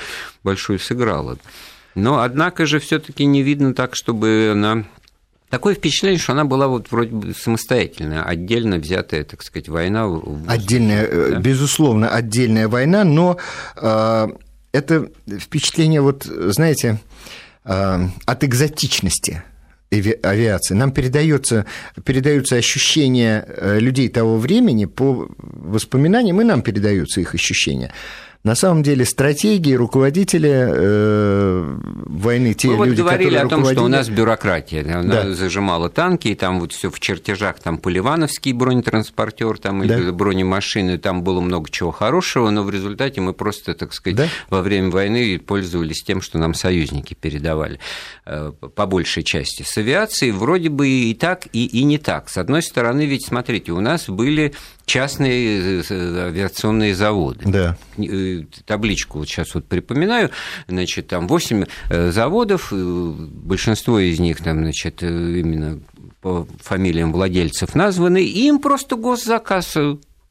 [0.43, 1.37] большую сыграла.
[1.93, 4.85] Но, однако же, все-таки не видно так, чтобы она
[5.49, 10.09] Такое впечатление, что она была вот вроде бы самостоятельная, отдельно взятая, так сказать, война.
[10.47, 11.39] Отдельная, э, да?
[11.39, 13.37] безусловно, отдельная война, но
[13.75, 14.27] э,
[14.71, 16.99] это впечатление, вот, знаете,
[17.63, 19.43] э, от экзотичности
[19.91, 20.73] авиации.
[20.73, 21.65] Нам передается,
[22.03, 27.93] передаются ощущения э, людей того времени по воспоминаниям, и нам передаются их ощущения.
[28.45, 33.59] На самом деле стратегии, руководители э, войны, те Мы люди, вот говорили которые о том,
[33.61, 33.79] руководили...
[33.79, 35.33] что у нас бюрократия, она да.
[35.33, 39.97] зажимала танки, и там вот все в чертежах, там Поливановский бронетранспортер, там да.
[39.97, 44.27] или бронемашины, там было много чего хорошего, но в результате мы просто, так сказать, да?
[44.51, 47.79] во время войны пользовались тем, что нам союзники передавали
[48.27, 49.63] э, по большей части.
[49.63, 52.29] С авиацией вроде бы и так, и, и не так.
[52.29, 54.53] С одной стороны, ведь смотрите, у нас были
[54.85, 57.41] частные э, авиационные заводы.
[57.45, 57.77] Да.
[57.97, 60.31] Э, табличку вот сейчас вот припоминаю,
[60.67, 65.79] значит, там 8 э, заводов, большинство из них там, значит, именно
[66.21, 69.77] по фамилиям владельцев названы, и им просто госзаказ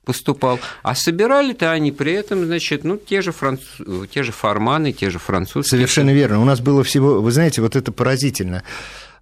[0.04, 0.60] поступал.
[0.82, 3.60] А собирали-то они при этом, значит, ну, те же, франц...
[4.12, 5.78] те же форманы, те же французские.
[5.78, 6.40] Совершенно верно.
[6.40, 8.62] У нас было всего, вы знаете, вот это поразительно.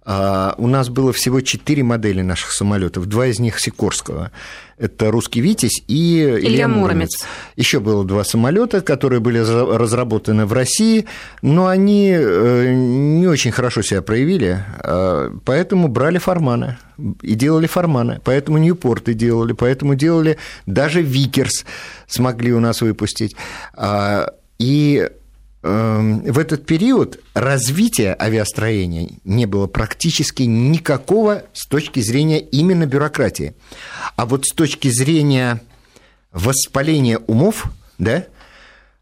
[0.05, 4.31] А, у нас было всего четыре модели наших самолетов, два из них Сикорского.
[4.77, 6.81] Это русский Витязь и Илья, Илья Муромец.
[6.81, 7.25] Муромец.
[7.55, 11.05] Еще было два самолета, которые были разработаны в России,
[11.41, 16.77] но они э, не очень хорошо себя проявили, а, поэтому брали форманы
[17.21, 21.65] и делали форманы, поэтому Ньюпорты делали, поэтому делали даже Викерс
[22.07, 23.35] смогли у нас выпустить.
[23.73, 25.09] А, и
[25.63, 33.55] в этот период развития авиастроения не было практически никакого с точки зрения именно бюрократии.
[34.17, 35.61] А вот с точки зрения
[36.33, 37.65] воспаления умов,
[37.97, 38.25] да,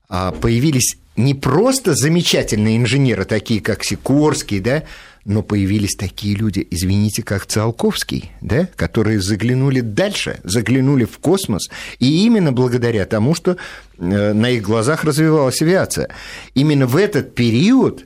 [0.08, 4.84] а, появились не просто замечательные инженеры, такие как Сикорский, да,
[5.26, 12.26] но появились такие люди, извините, как Циолковский, да, которые заглянули дальше, заглянули в космос, и
[12.26, 13.58] именно благодаря тому, что
[13.98, 16.10] э, на их глазах развивалась авиация.
[16.56, 18.06] Именно в этот период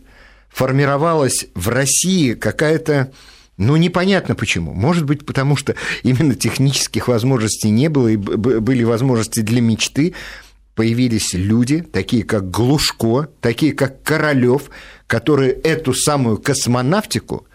[0.50, 3.12] формировалась в России какая-то
[3.58, 4.74] ну, непонятно почему.
[4.74, 10.14] Может быть, потому что именно технических возможностей не было, и были возможности для мечты.
[10.76, 14.70] Появились люди, такие как Глушко, такие как Королёв,
[15.08, 17.48] которые эту самую космонавтику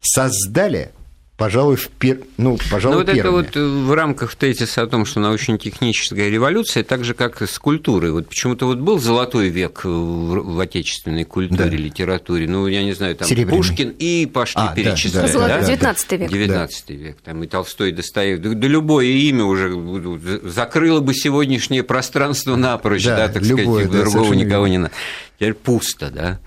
[0.00, 0.90] создали
[1.36, 2.20] пожалуй, в пер...
[2.36, 3.46] ну, пожалуй, Но ну, вот первыми.
[3.46, 7.58] это вот в рамках тезиса о том, что научно-техническая революция, так же, как и с
[7.58, 8.12] культурой.
[8.12, 11.76] Вот почему-то вот был золотой век в, в отечественной культуре, да.
[11.76, 12.48] литературе.
[12.48, 15.32] Ну, я не знаю, там Пушкин и пошли а, перечислять.
[15.32, 16.30] Да, да, да, 19 век.
[16.30, 17.16] 19 век.
[17.22, 18.48] Там и Толстой, и Достоевский.
[18.48, 19.72] Да, да любое имя уже
[20.42, 24.92] закрыло бы сегодняшнее пространство напрочь, да, да так любое, сказать, да, другого никого не надо.
[25.36, 26.38] Теперь пусто, да.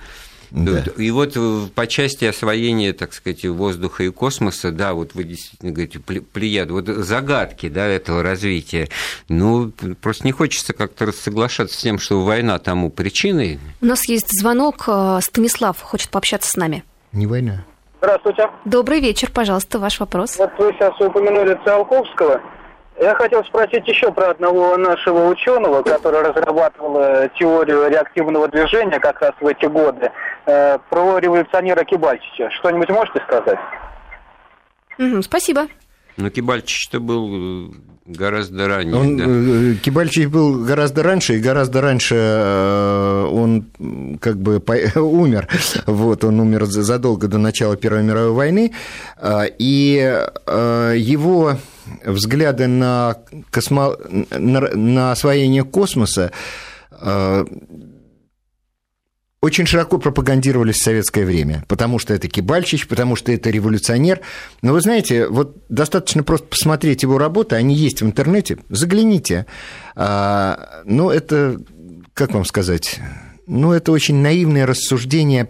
[0.51, 0.83] Да.
[0.97, 5.71] И вот э, по части освоения, так сказать, воздуха и космоса, да, вот вы действительно
[5.71, 8.89] говорите, плеяд, вот загадки, да, этого развития,
[9.27, 13.59] ну, просто не хочется как-то соглашаться с тем, что война тому причиной.
[13.81, 16.83] У нас есть звонок, э, Станислав хочет пообщаться с нами.
[17.11, 17.65] Не война.
[18.01, 18.49] Здравствуйте.
[18.65, 20.37] Добрый вечер, пожалуйста, ваш вопрос.
[20.37, 22.41] Вот вы сейчас упомянули Циолковского.
[22.99, 29.21] Я хотел спросить еще про одного нашего ученого, который разрабатывал э, теорию реактивного движения как
[29.21, 30.11] раз в эти годы,
[30.45, 32.49] э, про революционера Кибальчича.
[32.59, 33.59] Что-нибудь можете сказать?
[34.97, 35.67] Угу, спасибо.
[36.17, 37.71] Но Кибальчич-то был э,
[38.05, 38.95] гораздо ранее.
[38.97, 39.17] Он,
[39.75, 39.81] да.
[39.81, 42.15] Кибальчич был гораздо раньше, и гораздо раньше
[43.31, 43.67] он
[44.19, 44.61] как бы
[44.97, 45.47] умер.
[45.85, 48.73] Вот, он умер задолго до начала Первой мировой войны.
[49.57, 51.53] И его
[52.05, 53.17] взгляды на,
[53.51, 53.95] космо...
[54.31, 56.31] на, освоение космоса
[56.91, 57.45] э,
[59.41, 64.19] очень широко пропагандировались в советское время, потому что это Кибальчич, потому что это революционер.
[64.61, 69.45] Но вы знаете, вот достаточно просто посмотреть его работы, они есть в интернете, загляните.
[69.95, 71.57] А, ну, это,
[72.13, 72.99] как вам сказать,
[73.47, 75.49] ну, это очень наивное рассуждение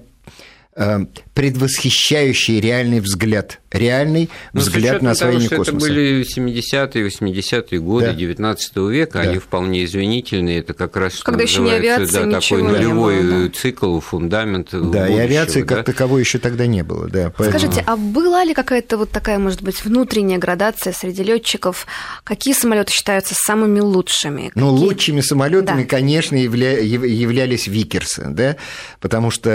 [1.34, 5.88] предвосхищающий реальный взгляд, реальный Но взгляд на освоение того, что космоса.
[5.88, 8.14] Это были 70-е, 80-е годы да.
[8.14, 9.30] 19 века, да.
[9.30, 13.48] они вполне извинительные, это как раз, что Когда еще не авиация, да, такой нулевой было,
[13.48, 13.50] да.
[13.50, 15.76] цикл, фундамент Да, будущего, и авиации да?
[15.76, 17.32] как таковой еще тогда не было, да.
[17.38, 17.60] Поэтому...
[17.60, 21.88] Скажите, а была ли какая-то вот такая, может быть, внутренняя градация среди летчиков?
[22.24, 24.52] Какие самолеты считаются самыми лучшими?
[24.56, 24.88] Ну, Какие...
[24.88, 25.90] лучшими самолетами, да.
[25.90, 26.80] конечно, явля...
[26.80, 28.56] являлись Викерсы, да,
[29.00, 29.50] потому что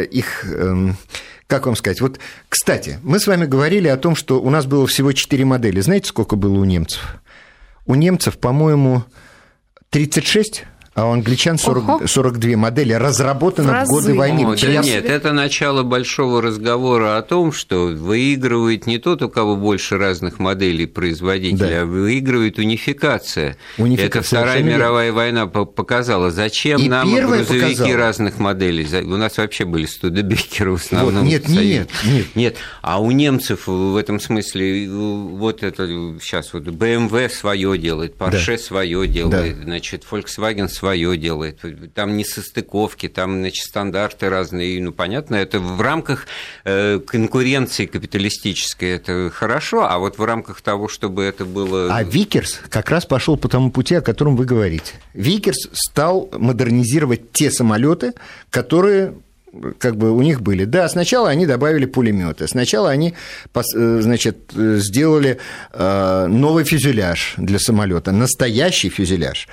[0.00, 0.96] э, их эм,
[1.46, 2.00] как вам сказать?
[2.00, 5.80] Вот, кстати, мы с вами говорили о том, что у нас было всего 4 модели.
[5.80, 7.20] Знаете, сколько было у немцев?
[7.86, 9.04] У немцев, по-моему,
[9.90, 10.64] 36
[10.98, 14.44] а у англичан 40, 42 модели разработаны в, в годы войны.
[14.44, 19.54] О, да нет, это начало большого разговора о том, что выигрывает не тот, у кого
[19.54, 21.82] больше разных моделей производителя, да.
[21.82, 23.56] а выигрывает унификация.
[23.78, 27.96] унификация это Вторая мировая война показала, зачем И нам грузовики показала.
[27.96, 29.04] разных моделей.
[29.04, 31.22] У нас вообще были студебекеры в основном.
[31.22, 32.26] Вот, нет, нет, нет.
[32.34, 35.86] Нет, а у немцев в этом смысле вот это
[36.20, 38.58] сейчас вот BMW свое делает, Porsche да.
[38.58, 39.64] свое делает, да.
[39.64, 41.60] значит, Volkswagen свое свое делает.
[41.94, 44.80] Там не состыковки, там значит, стандарты разные.
[44.82, 46.26] Ну, понятно, это в рамках
[46.64, 51.94] э, конкуренции капиталистической это хорошо, а вот в рамках того, чтобы это было...
[51.94, 54.92] А Викерс как раз пошел по тому пути, о котором вы говорите.
[55.12, 58.14] Викерс стал модернизировать те самолеты,
[58.50, 59.12] которые
[59.78, 60.64] как бы у них были.
[60.64, 63.14] Да, сначала они добавили пулеметы, сначала они,
[63.54, 65.38] э, значит, сделали
[65.72, 69.48] э, новый фюзеляж для самолета, настоящий фюзеляж.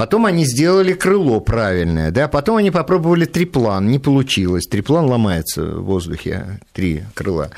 [0.00, 5.82] Потом они сделали крыло правильное, да, потом они попробовали триплан, не получилось, триплан ломается в
[5.82, 7.50] воздухе, три крыла.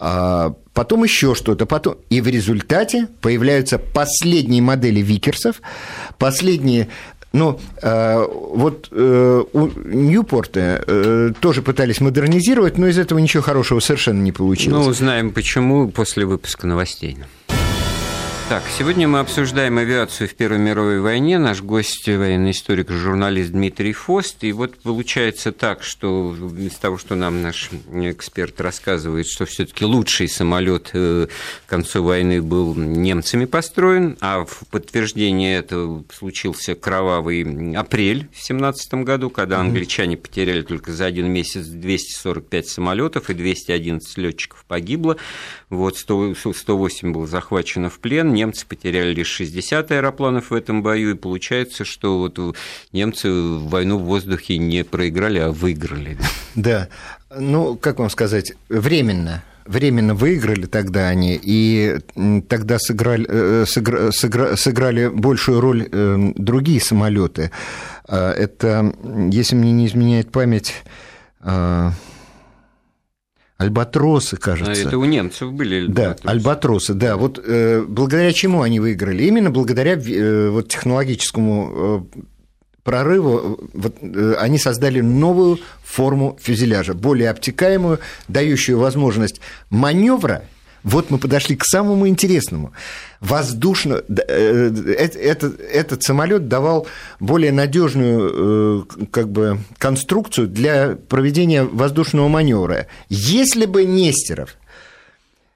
[0.00, 1.98] а потом еще что-то, потом...
[2.08, 5.60] И в результате появляются последние модели Викерсов,
[6.16, 6.88] последние
[7.34, 13.80] ну, э, вот э, у Ньюпорта э, тоже пытались модернизировать, но из этого ничего хорошего
[13.80, 14.86] совершенно не получилось.
[14.86, 17.18] Ну, узнаем почему после выпуска новостей.
[18.48, 21.36] Так, сегодня мы обсуждаем авиацию в Первой мировой войне.
[21.36, 24.42] Наш гость военный историк журналист Дмитрий Фост.
[24.42, 30.28] И вот получается так, что из того, что нам наш эксперт рассказывает, что все-таки лучший
[30.30, 31.26] самолет э,
[31.66, 38.94] к концу войны был немцами построен, а в подтверждение этого случился кровавый апрель в 17
[39.04, 45.18] году, когда англичане потеряли только за один месяц 245 самолетов и 211 летчиков погибло.
[45.70, 51.10] Вот 100, 108 было захвачено в плен немцы потеряли лишь 60 аэропланов в этом бою,
[51.10, 52.56] и получается, что вот
[52.92, 56.18] немцы войну в воздухе не проиграли, а выиграли.
[56.54, 56.88] Да,
[57.30, 61.98] ну, как вам сказать, временно временно выиграли тогда они, и
[62.48, 67.50] тогда сыграли, э, сыгра, сыгра, сыграли большую роль э, другие самолеты.
[68.06, 68.94] А, это,
[69.30, 70.72] если мне не изменяет память,
[71.40, 71.92] а,
[73.58, 74.70] Альбатросы, кажется.
[74.70, 76.22] А это у немцев были альбатросы.
[76.22, 77.16] Да, альбатросы, да.
[77.16, 79.24] Вот э, благодаря чему они выиграли?
[79.24, 82.18] Именно благодаря э, вот, технологическому э,
[82.84, 87.98] прорыву вот, э, они создали новую форму фюзеляжа, более обтекаемую,
[88.28, 89.40] дающую возможность
[89.70, 90.44] маневра
[90.84, 92.72] вот мы подошли к самому интересному.
[93.20, 94.02] Воздушно...
[94.28, 96.86] Э, этот, этот самолет давал
[97.20, 102.86] более надежную э, как бы, конструкцию для проведения воздушного маневра.
[103.08, 104.56] Если бы Нестеров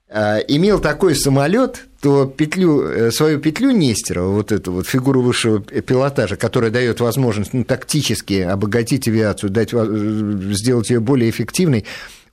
[0.09, 6.35] э, имел такой самолет, то петлю, свою петлю Нестерова, вот эту вот фигуру высшего пилотажа,
[6.35, 11.85] которая дает возможность ну, тактически обогатить авиацию, дать, сделать ее более эффективной,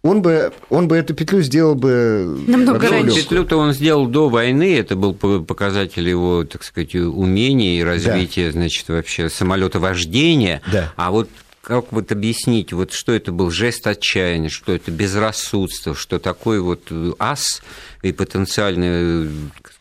[0.02, 2.44] он бы, он бы эту петлю сделал бы...
[2.48, 3.18] Намного раньше.
[3.18, 8.52] Петлю-то он сделал до войны, это был показатель его, так сказать, умения и развития, да.
[8.54, 10.62] значит, вообще самолетовождения.
[10.72, 10.94] Да.
[10.96, 11.30] А вот
[11.62, 16.92] как вот объяснить, вот что это был жест отчаяния, что это безрассудство, что такой вот
[17.20, 17.62] ас
[18.02, 19.30] и потенциальный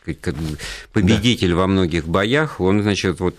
[0.01, 0.35] сказать,
[0.93, 1.55] победитель да.
[1.55, 3.35] во многих боях, он, значит, вот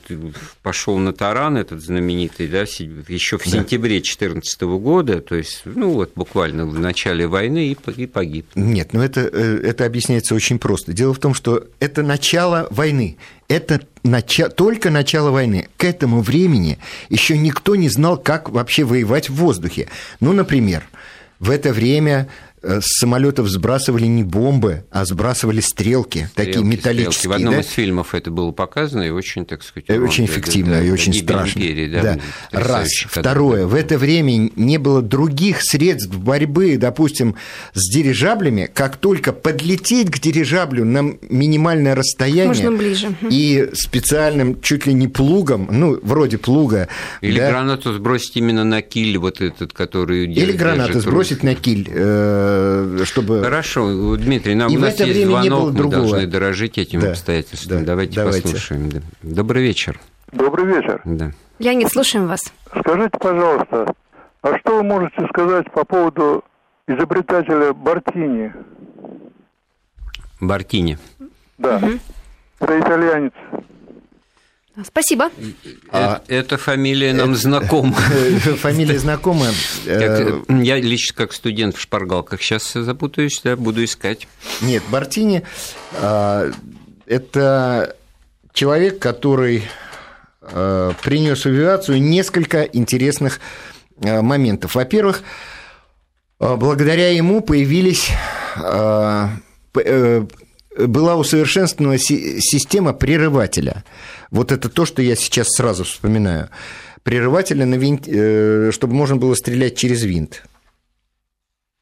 [0.62, 6.12] пошел на таран этот знаменитый, да, еще в сентябре 2014 года, то есть, ну вот
[6.14, 8.46] буквально в начале войны и погиб.
[8.54, 10.92] Нет, ну это, э, это объясняется очень просто.
[10.92, 13.16] Дело в том, что это начало войны,
[13.48, 15.68] это начало, только начало войны.
[15.76, 16.78] К этому времени
[17.08, 19.88] еще никто не знал, как вообще воевать в воздухе.
[20.20, 20.84] Ну, например,
[21.38, 27.12] в это время Э, с самолетов сбрасывали не бомбы, а сбрасывали стрелки, стрелки такие металлические.
[27.12, 27.26] Стрелки.
[27.28, 27.60] В одном да?
[27.60, 31.14] из фильмов это было показано, и очень, так сказать, э, очень эффективно да, и очень
[31.14, 31.58] страшно.
[31.58, 32.18] Империи, да, да.
[32.52, 32.88] Раз.
[33.08, 37.36] Второе, в это время не было других средств борьбы, допустим,
[37.72, 42.48] с дирижаблями, как только подлететь к дирижаблю на минимальное расстояние.
[42.48, 43.08] Можно ближе.
[43.30, 46.88] И специальным чуть ли не плугом, ну, вроде плуга.
[47.22, 47.48] Или да?
[47.50, 50.26] гранату сбросить именно на киль вот этот, который...
[50.26, 52.49] Или гранату сбросить на киль э, Э,
[53.04, 53.42] чтобы...
[53.42, 56.02] Хорошо, Дмитрий, нам и у нас есть время звонок, не было другого.
[56.02, 57.10] мы должны дорожить этим да.
[57.10, 57.80] обстоятельствам.
[57.80, 57.86] Да.
[57.86, 58.90] Давайте, Давайте послушаем.
[59.22, 60.00] Добрый вечер.
[60.32, 61.00] Добрый вечер.
[61.04, 61.32] Да.
[61.58, 62.40] Леонид, слушаем вас.
[62.78, 63.94] Скажите, пожалуйста,
[64.42, 66.44] а что вы можете сказать по поводу
[66.86, 68.52] изобретателя Бартини?
[70.40, 70.98] Бартини.
[71.58, 71.76] Да.
[71.76, 71.98] Угу.
[72.60, 73.32] Это итальянец.
[74.86, 75.30] Спасибо.
[75.90, 77.94] А, Эта фамилия нам знакома.
[77.94, 79.52] Фамилия знакомая.
[79.86, 84.28] Э, я лично как студент в шпаргалках сейчас запутаюсь, да, буду искать.
[84.60, 85.42] Нет, Бартини
[85.94, 86.50] а,–
[87.06, 87.96] это
[88.52, 89.64] человек, который
[90.40, 93.40] принес в авиацию несколько интересных
[93.98, 94.74] моментов.
[94.74, 95.22] Во-первых,
[96.40, 98.10] благодаря ему появились
[99.76, 100.26] э,
[100.76, 103.84] была усовершенствована система прерывателя.
[104.30, 106.48] Вот это то, что я сейчас сразу вспоминаю.
[107.02, 110.42] Прерывателя, на винт, э, чтобы можно было стрелять через винт.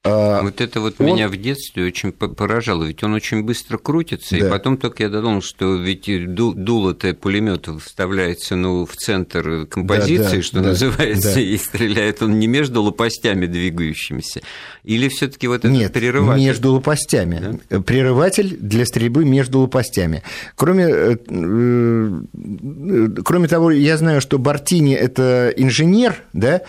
[0.04, 1.06] А, вот это вот он...
[1.06, 4.46] меня в детстве очень поражало, ведь он очень быстро крутится, да.
[4.46, 10.30] и потом только я додумал, что ведь дуло-то пулемета вставляется ну, в центр композиции, да,
[10.36, 11.40] да, что да, называется, да.
[11.40, 14.42] и стреляет он не между лопастями двигающимися,
[14.84, 16.44] или все таки вот этот Нет, прерыватель?
[16.44, 17.58] между лопастями.
[17.68, 17.80] Да?
[17.80, 20.22] Прерыватель для стрельбы между лопастями.
[20.54, 26.62] Кроме, э, э, кроме того, я знаю, что Бартини– это инженер, да,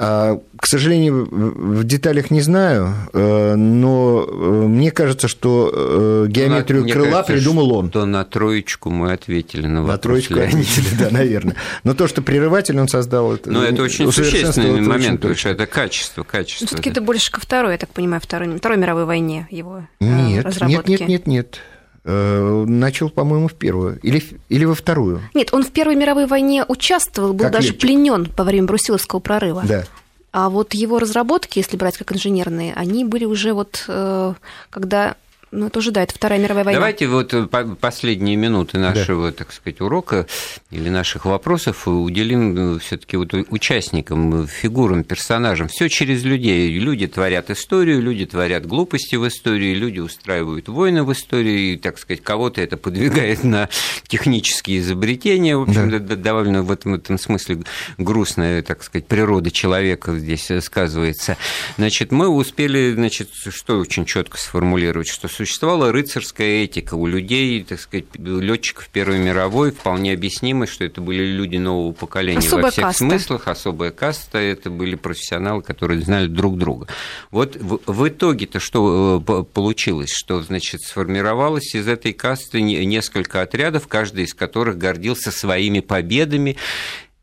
[0.00, 4.32] к сожалению, в деталях не знаю, э, но э,
[4.66, 7.90] мне кажется, что э, геометрию ну, крыла кажется, придумал он.
[7.90, 9.96] То на троечку мы ответили на вопрос.
[9.96, 11.54] На троечку ответили, да, наверное.
[11.84, 13.50] Но то, что прерыватель он создал, это...
[13.50, 16.66] Ну, это очень существенный момент, потому что это качество, качество.
[16.66, 20.90] Все-таки это больше ко второй, я так понимаю, Второй, Второй мировой войне его нет, разработки.
[20.90, 21.60] Нет, нет, нет, нет.
[22.02, 25.20] Начал, по-моему, в первую или, или во вторую.
[25.34, 27.80] Нет, он в Первой мировой войне участвовал, был как даже летчик.
[27.82, 29.62] пленен во время Брусиловского прорыва.
[29.66, 29.84] Да.
[30.32, 34.34] А вот его разработки, если брать как инженерные, они были уже вот э,
[34.70, 35.16] когда
[35.52, 36.78] ну, это уже, да, это Вторая мировая война.
[36.78, 37.46] Давайте вот э,
[37.80, 39.38] последние минуты нашего, да.
[39.38, 40.26] так сказать, урока
[40.70, 45.66] или наших вопросов уделим э, все таки вот участникам, фигурам, персонажам.
[45.66, 46.78] Все через людей.
[46.78, 51.98] Люди творят историю, люди творят глупости в истории, люди устраивают войны в истории, и, так
[51.98, 53.68] сказать, кого-то это подвигает на
[54.06, 55.56] технические изобретения.
[55.56, 56.14] В общем, да.
[56.14, 57.62] довольно в этом, в этом смысле
[57.98, 61.36] грустная, так сказать, природа человека здесь сказывается.
[61.76, 67.80] Значит, мы успели, значит, что очень четко сформулировать, что существовала рыцарская этика у людей, так
[67.80, 72.84] сказать, летчиков Первой мировой, вполне объяснимо, что это были люди нового поколения особая во всех
[72.84, 73.04] каста.
[73.04, 76.88] смыслах, особая каста, это были профессионалы, которые знали друг друга.
[77.30, 84.24] Вот в, итоге-то что э, получилось, что, значит, сформировалось из этой касты несколько отрядов, каждый
[84.24, 86.58] из которых гордился своими победами,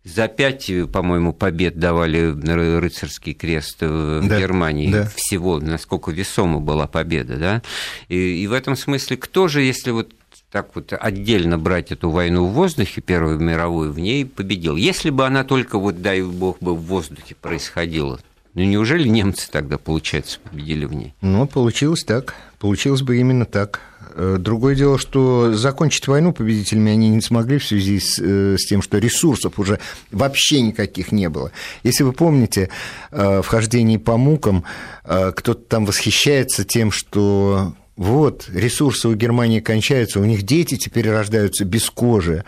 [0.08, 2.34] за пять, по-моему, побед давали
[2.80, 5.10] рыцарский крест в да, Германии да.
[5.16, 7.62] всего, насколько весома была победа, да.
[8.08, 10.14] И, и в этом смысле, кто же, если вот
[10.52, 14.76] так вот отдельно брать эту войну в воздухе, Первую мировую, в ней победил.
[14.76, 18.20] Если бы она только, вот дай бог, бы в воздухе происходила,
[18.54, 21.14] ну неужели немцы тогда, получается, победили в ней?
[21.22, 22.34] Ну, получилось так.
[22.60, 23.82] Получилось бы именно так.
[24.20, 28.66] Э, другое дело, что закончить войну победителями они не смогли в связи с, э, с
[28.66, 29.80] тем, что ресурсов уже
[30.12, 31.52] вообще никаких не было.
[31.84, 32.70] Если вы помните,
[33.12, 34.64] э, в хождении по мукам
[35.04, 41.64] кто-то там восхищается тем, что вот, ресурсы у Германии кончаются, у них дети теперь рождаются
[41.64, 42.44] без кожи.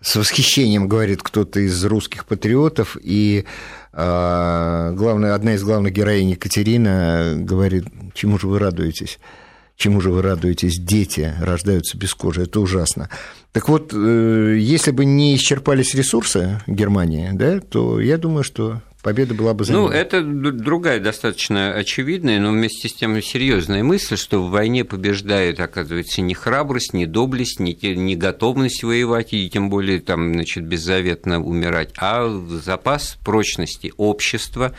[0.00, 3.46] С восхищением говорит кто-то из русских патриотов, и
[3.92, 9.18] главная, одна из главных героинь Екатерина говорит, чему же вы радуетесь?
[9.76, 13.08] Чему же вы радуетесь, дети рождаются без кожи, это ужасно.
[13.52, 19.34] Так вот, э, если бы не исчерпались ресурсы Германии, да, то я думаю, что победа
[19.34, 24.42] была бы за Ну, это другая достаточно очевидная, но вместе с тем серьезная мысль, что
[24.42, 30.00] в войне побеждает, оказывается, не храбрость, не доблесть, не, не готовность воевать, и тем более
[30.00, 34.72] там, значит, беззаветно умирать, а запас прочности общества,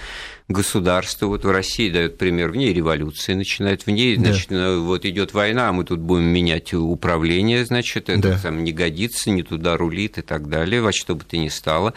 [0.47, 1.27] государства.
[1.27, 4.31] Вот в России дает пример, в ней революция начинает, в ней, да.
[4.31, 8.39] значит, э, вот идет война, а мы тут будем менять управление, значит, это да.
[8.41, 11.93] там не годится, не туда рулит и так далее, во что бы то ни стало.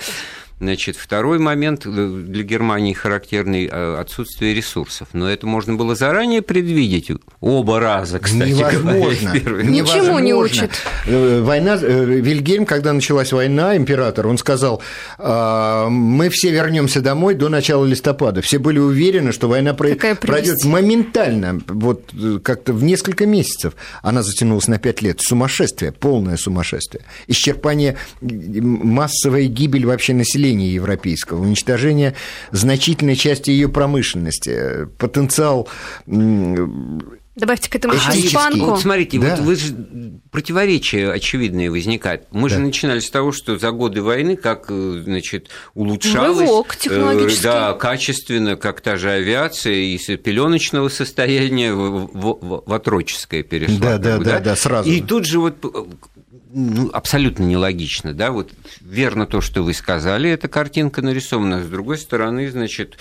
[0.59, 5.09] Значит, второй момент э, для Германии характерный э, отсутствие ресурсов.
[5.13, 9.39] Но это можно было заранее предвидеть оба раза, кстати Невозможно.
[9.45, 9.65] говоря.
[9.69, 10.71] Ничему не учит.
[11.05, 14.81] Э, война, Вильгельм, когда началась война, император, он сказал,
[15.19, 18.41] «А, мы все вернемся домой до начала листопада.
[18.41, 22.11] Все были уверены, что война пройдет моментально, вот
[22.43, 23.75] как-то в несколько месяцев.
[24.01, 25.21] Она затянулась на пять лет.
[25.21, 27.05] Сумасшествие, полное сумасшествие.
[27.27, 32.15] Исчерпание, массовая гибель вообще населения населения европейского, уничтожение
[32.53, 35.69] значительной части ее промышленности, потенциал
[37.37, 38.65] Добавьте к этому еще испанку.
[38.65, 39.37] Вот смотрите, да.
[39.37, 39.75] вот вы же
[40.31, 42.23] противоречия очевидные возникают.
[42.31, 42.57] Мы да.
[42.57, 47.43] же начинали с того, что за годы войны как значит, улучшалось Рывок технологический.
[47.43, 53.81] да, качественно, как та же авиация из пеленочного состояния в, в, в отроческое перешла.
[53.81, 54.89] Да, да, да, да, сразу.
[54.89, 55.63] И тут же вот
[56.53, 61.99] ну, абсолютно нелогично, да, вот верно то, что вы сказали, эта картинка нарисована, с другой
[61.99, 62.97] стороны, значит,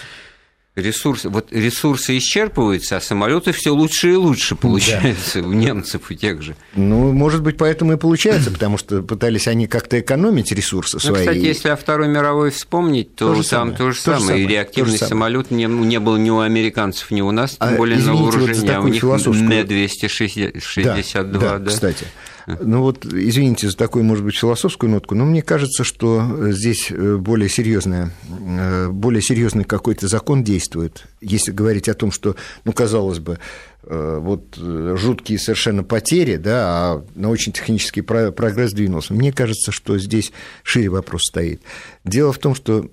[0.76, 5.48] ресурсы, вот ресурсы исчерпываются, а самолеты все лучше и лучше получаются да.
[5.48, 6.56] у немцев и тех же.
[6.76, 11.14] Ну, может быть, поэтому и получается, потому что пытались они как-то экономить ресурсы свои.
[11.14, 14.20] Ну, кстати, если о Второй мировой вспомнить, то, то там то же самое.
[14.20, 14.44] То же самое.
[14.44, 17.78] И реактивный то самолет не, не был ни у американцев, ни у нас, тем а,
[17.78, 21.24] более извините, на вооружении, вот а у них М-262.
[21.24, 22.06] Да, да, да, кстати.
[22.48, 27.18] Ну вот, извините за такую, может быть, философскую нотку, но мне кажется, что здесь э,
[27.18, 33.18] более серьезная, э, более серьезный какой-то закон действует, если говорить о том, что, ну, казалось
[33.18, 33.40] бы,
[33.84, 39.16] э, вот жуткие совершенно потери, да, а научно-технический прогресс двинулся.
[39.16, 40.32] Мне кажется, что здесь
[40.62, 41.62] шире вопрос стоит.
[42.04, 42.88] Дело в том, что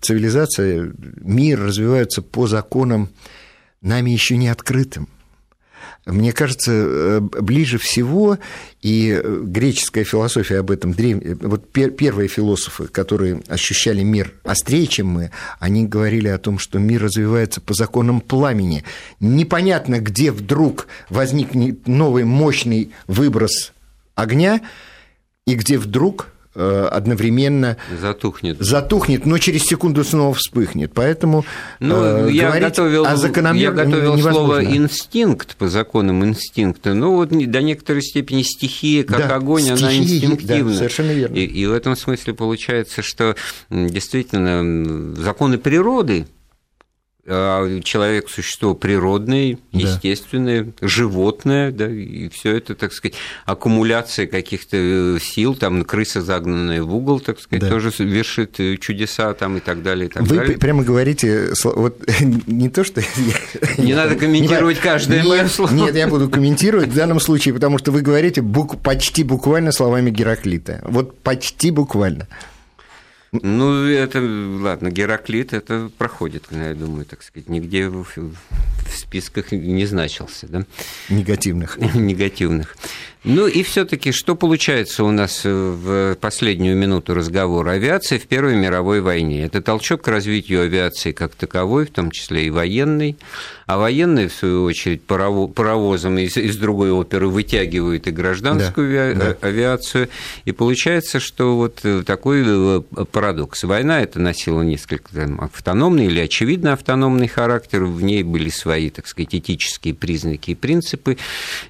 [0.00, 3.08] цивилизация, мир развиваются по законам
[3.80, 5.08] нами еще не открытым
[6.08, 8.38] мне кажется, ближе всего
[8.80, 11.18] и греческая философия об этом древ...
[11.42, 17.02] вот первые философы, которые ощущали мир острее, чем мы, они говорили о том, что мир
[17.02, 18.84] развивается по законам пламени.
[19.20, 23.72] Непонятно, где вдруг возникнет новый мощный выброс
[24.14, 24.62] огня,
[25.46, 28.58] и где вдруг Э, одновременно затухнет.
[28.58, 30.92] затухнет, но через секунду снова вспыхнет.
[30.94, 31.44] Поэтому
[31.80, 33.16] ну, э, я готовил, о
[33.54, 34.32] Я готовил невозможно.
[34.32, 36.94] слово «инстинкт» по законам инстинкта.
[36.94, 40.72] Ну, вот до некоторой степени стихия, как да, огонь, стихия, она инстинктивна.
[40.72, 41.34] Да, совершенно верно.
[41.36, 43.36] И, и в этом смысле получается, что
[43.70, 46.26] действительно законы природы
[47.28, 50.88] человек существо природное, естественное, да.
[50.88, 56.94] животное, да, и все это, так сказать, аккумуляция каких-то э, сил, там крыса загнанная в
[56.94, 57.68] угол, так сказать, да.
[57.68, 60.06] тоже вершит э, чудеса там и так далее.
[60.06, 60.58] И так Вы далее.
[60.58, 62.02] прямо говорите, вот
[62.46, 63.02] не то, что...
[63.76, 65.72] Не надо комментировать каждое мое слово.
[65.72, 68.42] Нет, я буду комментировать в данном случае, потому что вы говорите
[68.82, 70.80] почти буквально словами Гераклита.
[70.84, 72.26] Вот почти буквально.
[73.32, 78.34] Ну, это, ладно, Гераклит, это проходит, я думаю, так сказать, нигде в, в
[78.90, 80.64] списках не значился, да?
[81.10, 81.76] Негативных.
[81.94, 82.76] Негативных.
[83.28, 87.72] Ну и все-таки, что получается у нас в последнюю минуту разговора?
[87.72, 89.44] Авиация в Первой мировой войне.
[89.44, 93.18] Это толчок к развитию авиации как таковой, в том числе и военной.
[93.66, 99.14] А военные, в свою очередь, паровозом из, из другой оперы вытягивают и гражданскую да, ави...
[99.14, 99.36] да.
[99.46, 100.08] авиацию.
[100.46, 102.80] И получается, что вот такой э,
[103.12, 103.64] парадокс.
[103.64, 107.84] Война это носила несколько там, автономный или очевидно автономный характер.
[107.84, 111.18] В ней были свои, так сказать, этические признаки и принципы.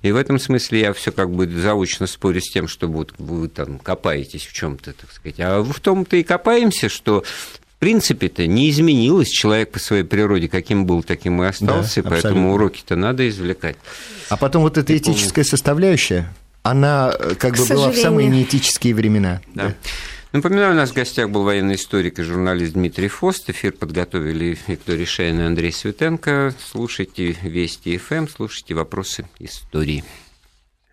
[0.03, 3.49] И в этом смысле я все как бы заочно спорю с тем, что вот вы
[3.49, 5.41] там копаетесь в чем-то, так сказать.
[5.41, 9.29] А в том-то и копаемся, что в принципе-то не изменилось.
[9.29, 13.77] Человек по своей природе каким был, таким и остался, да, поэтому уроки-то надо извлекать.
[14.29, 16.33] А потом вот эта этическая составляющая,
[16.63, 19.41] она э, как бы была в самые неэтические времена.
[19.55, 19.69] Да.
[19.69, 19.75] да.
[20.33, 23.49] Напоминаю, у нас в гостях был военный историк и журналист Дмитрий Фост.
[23.49, 26.55] Эфир подготовили Виктория Шейн и Андрей Светенко.
[26.71, 30.05] Слушайте Вести ФМ, слушайте вопросы истории.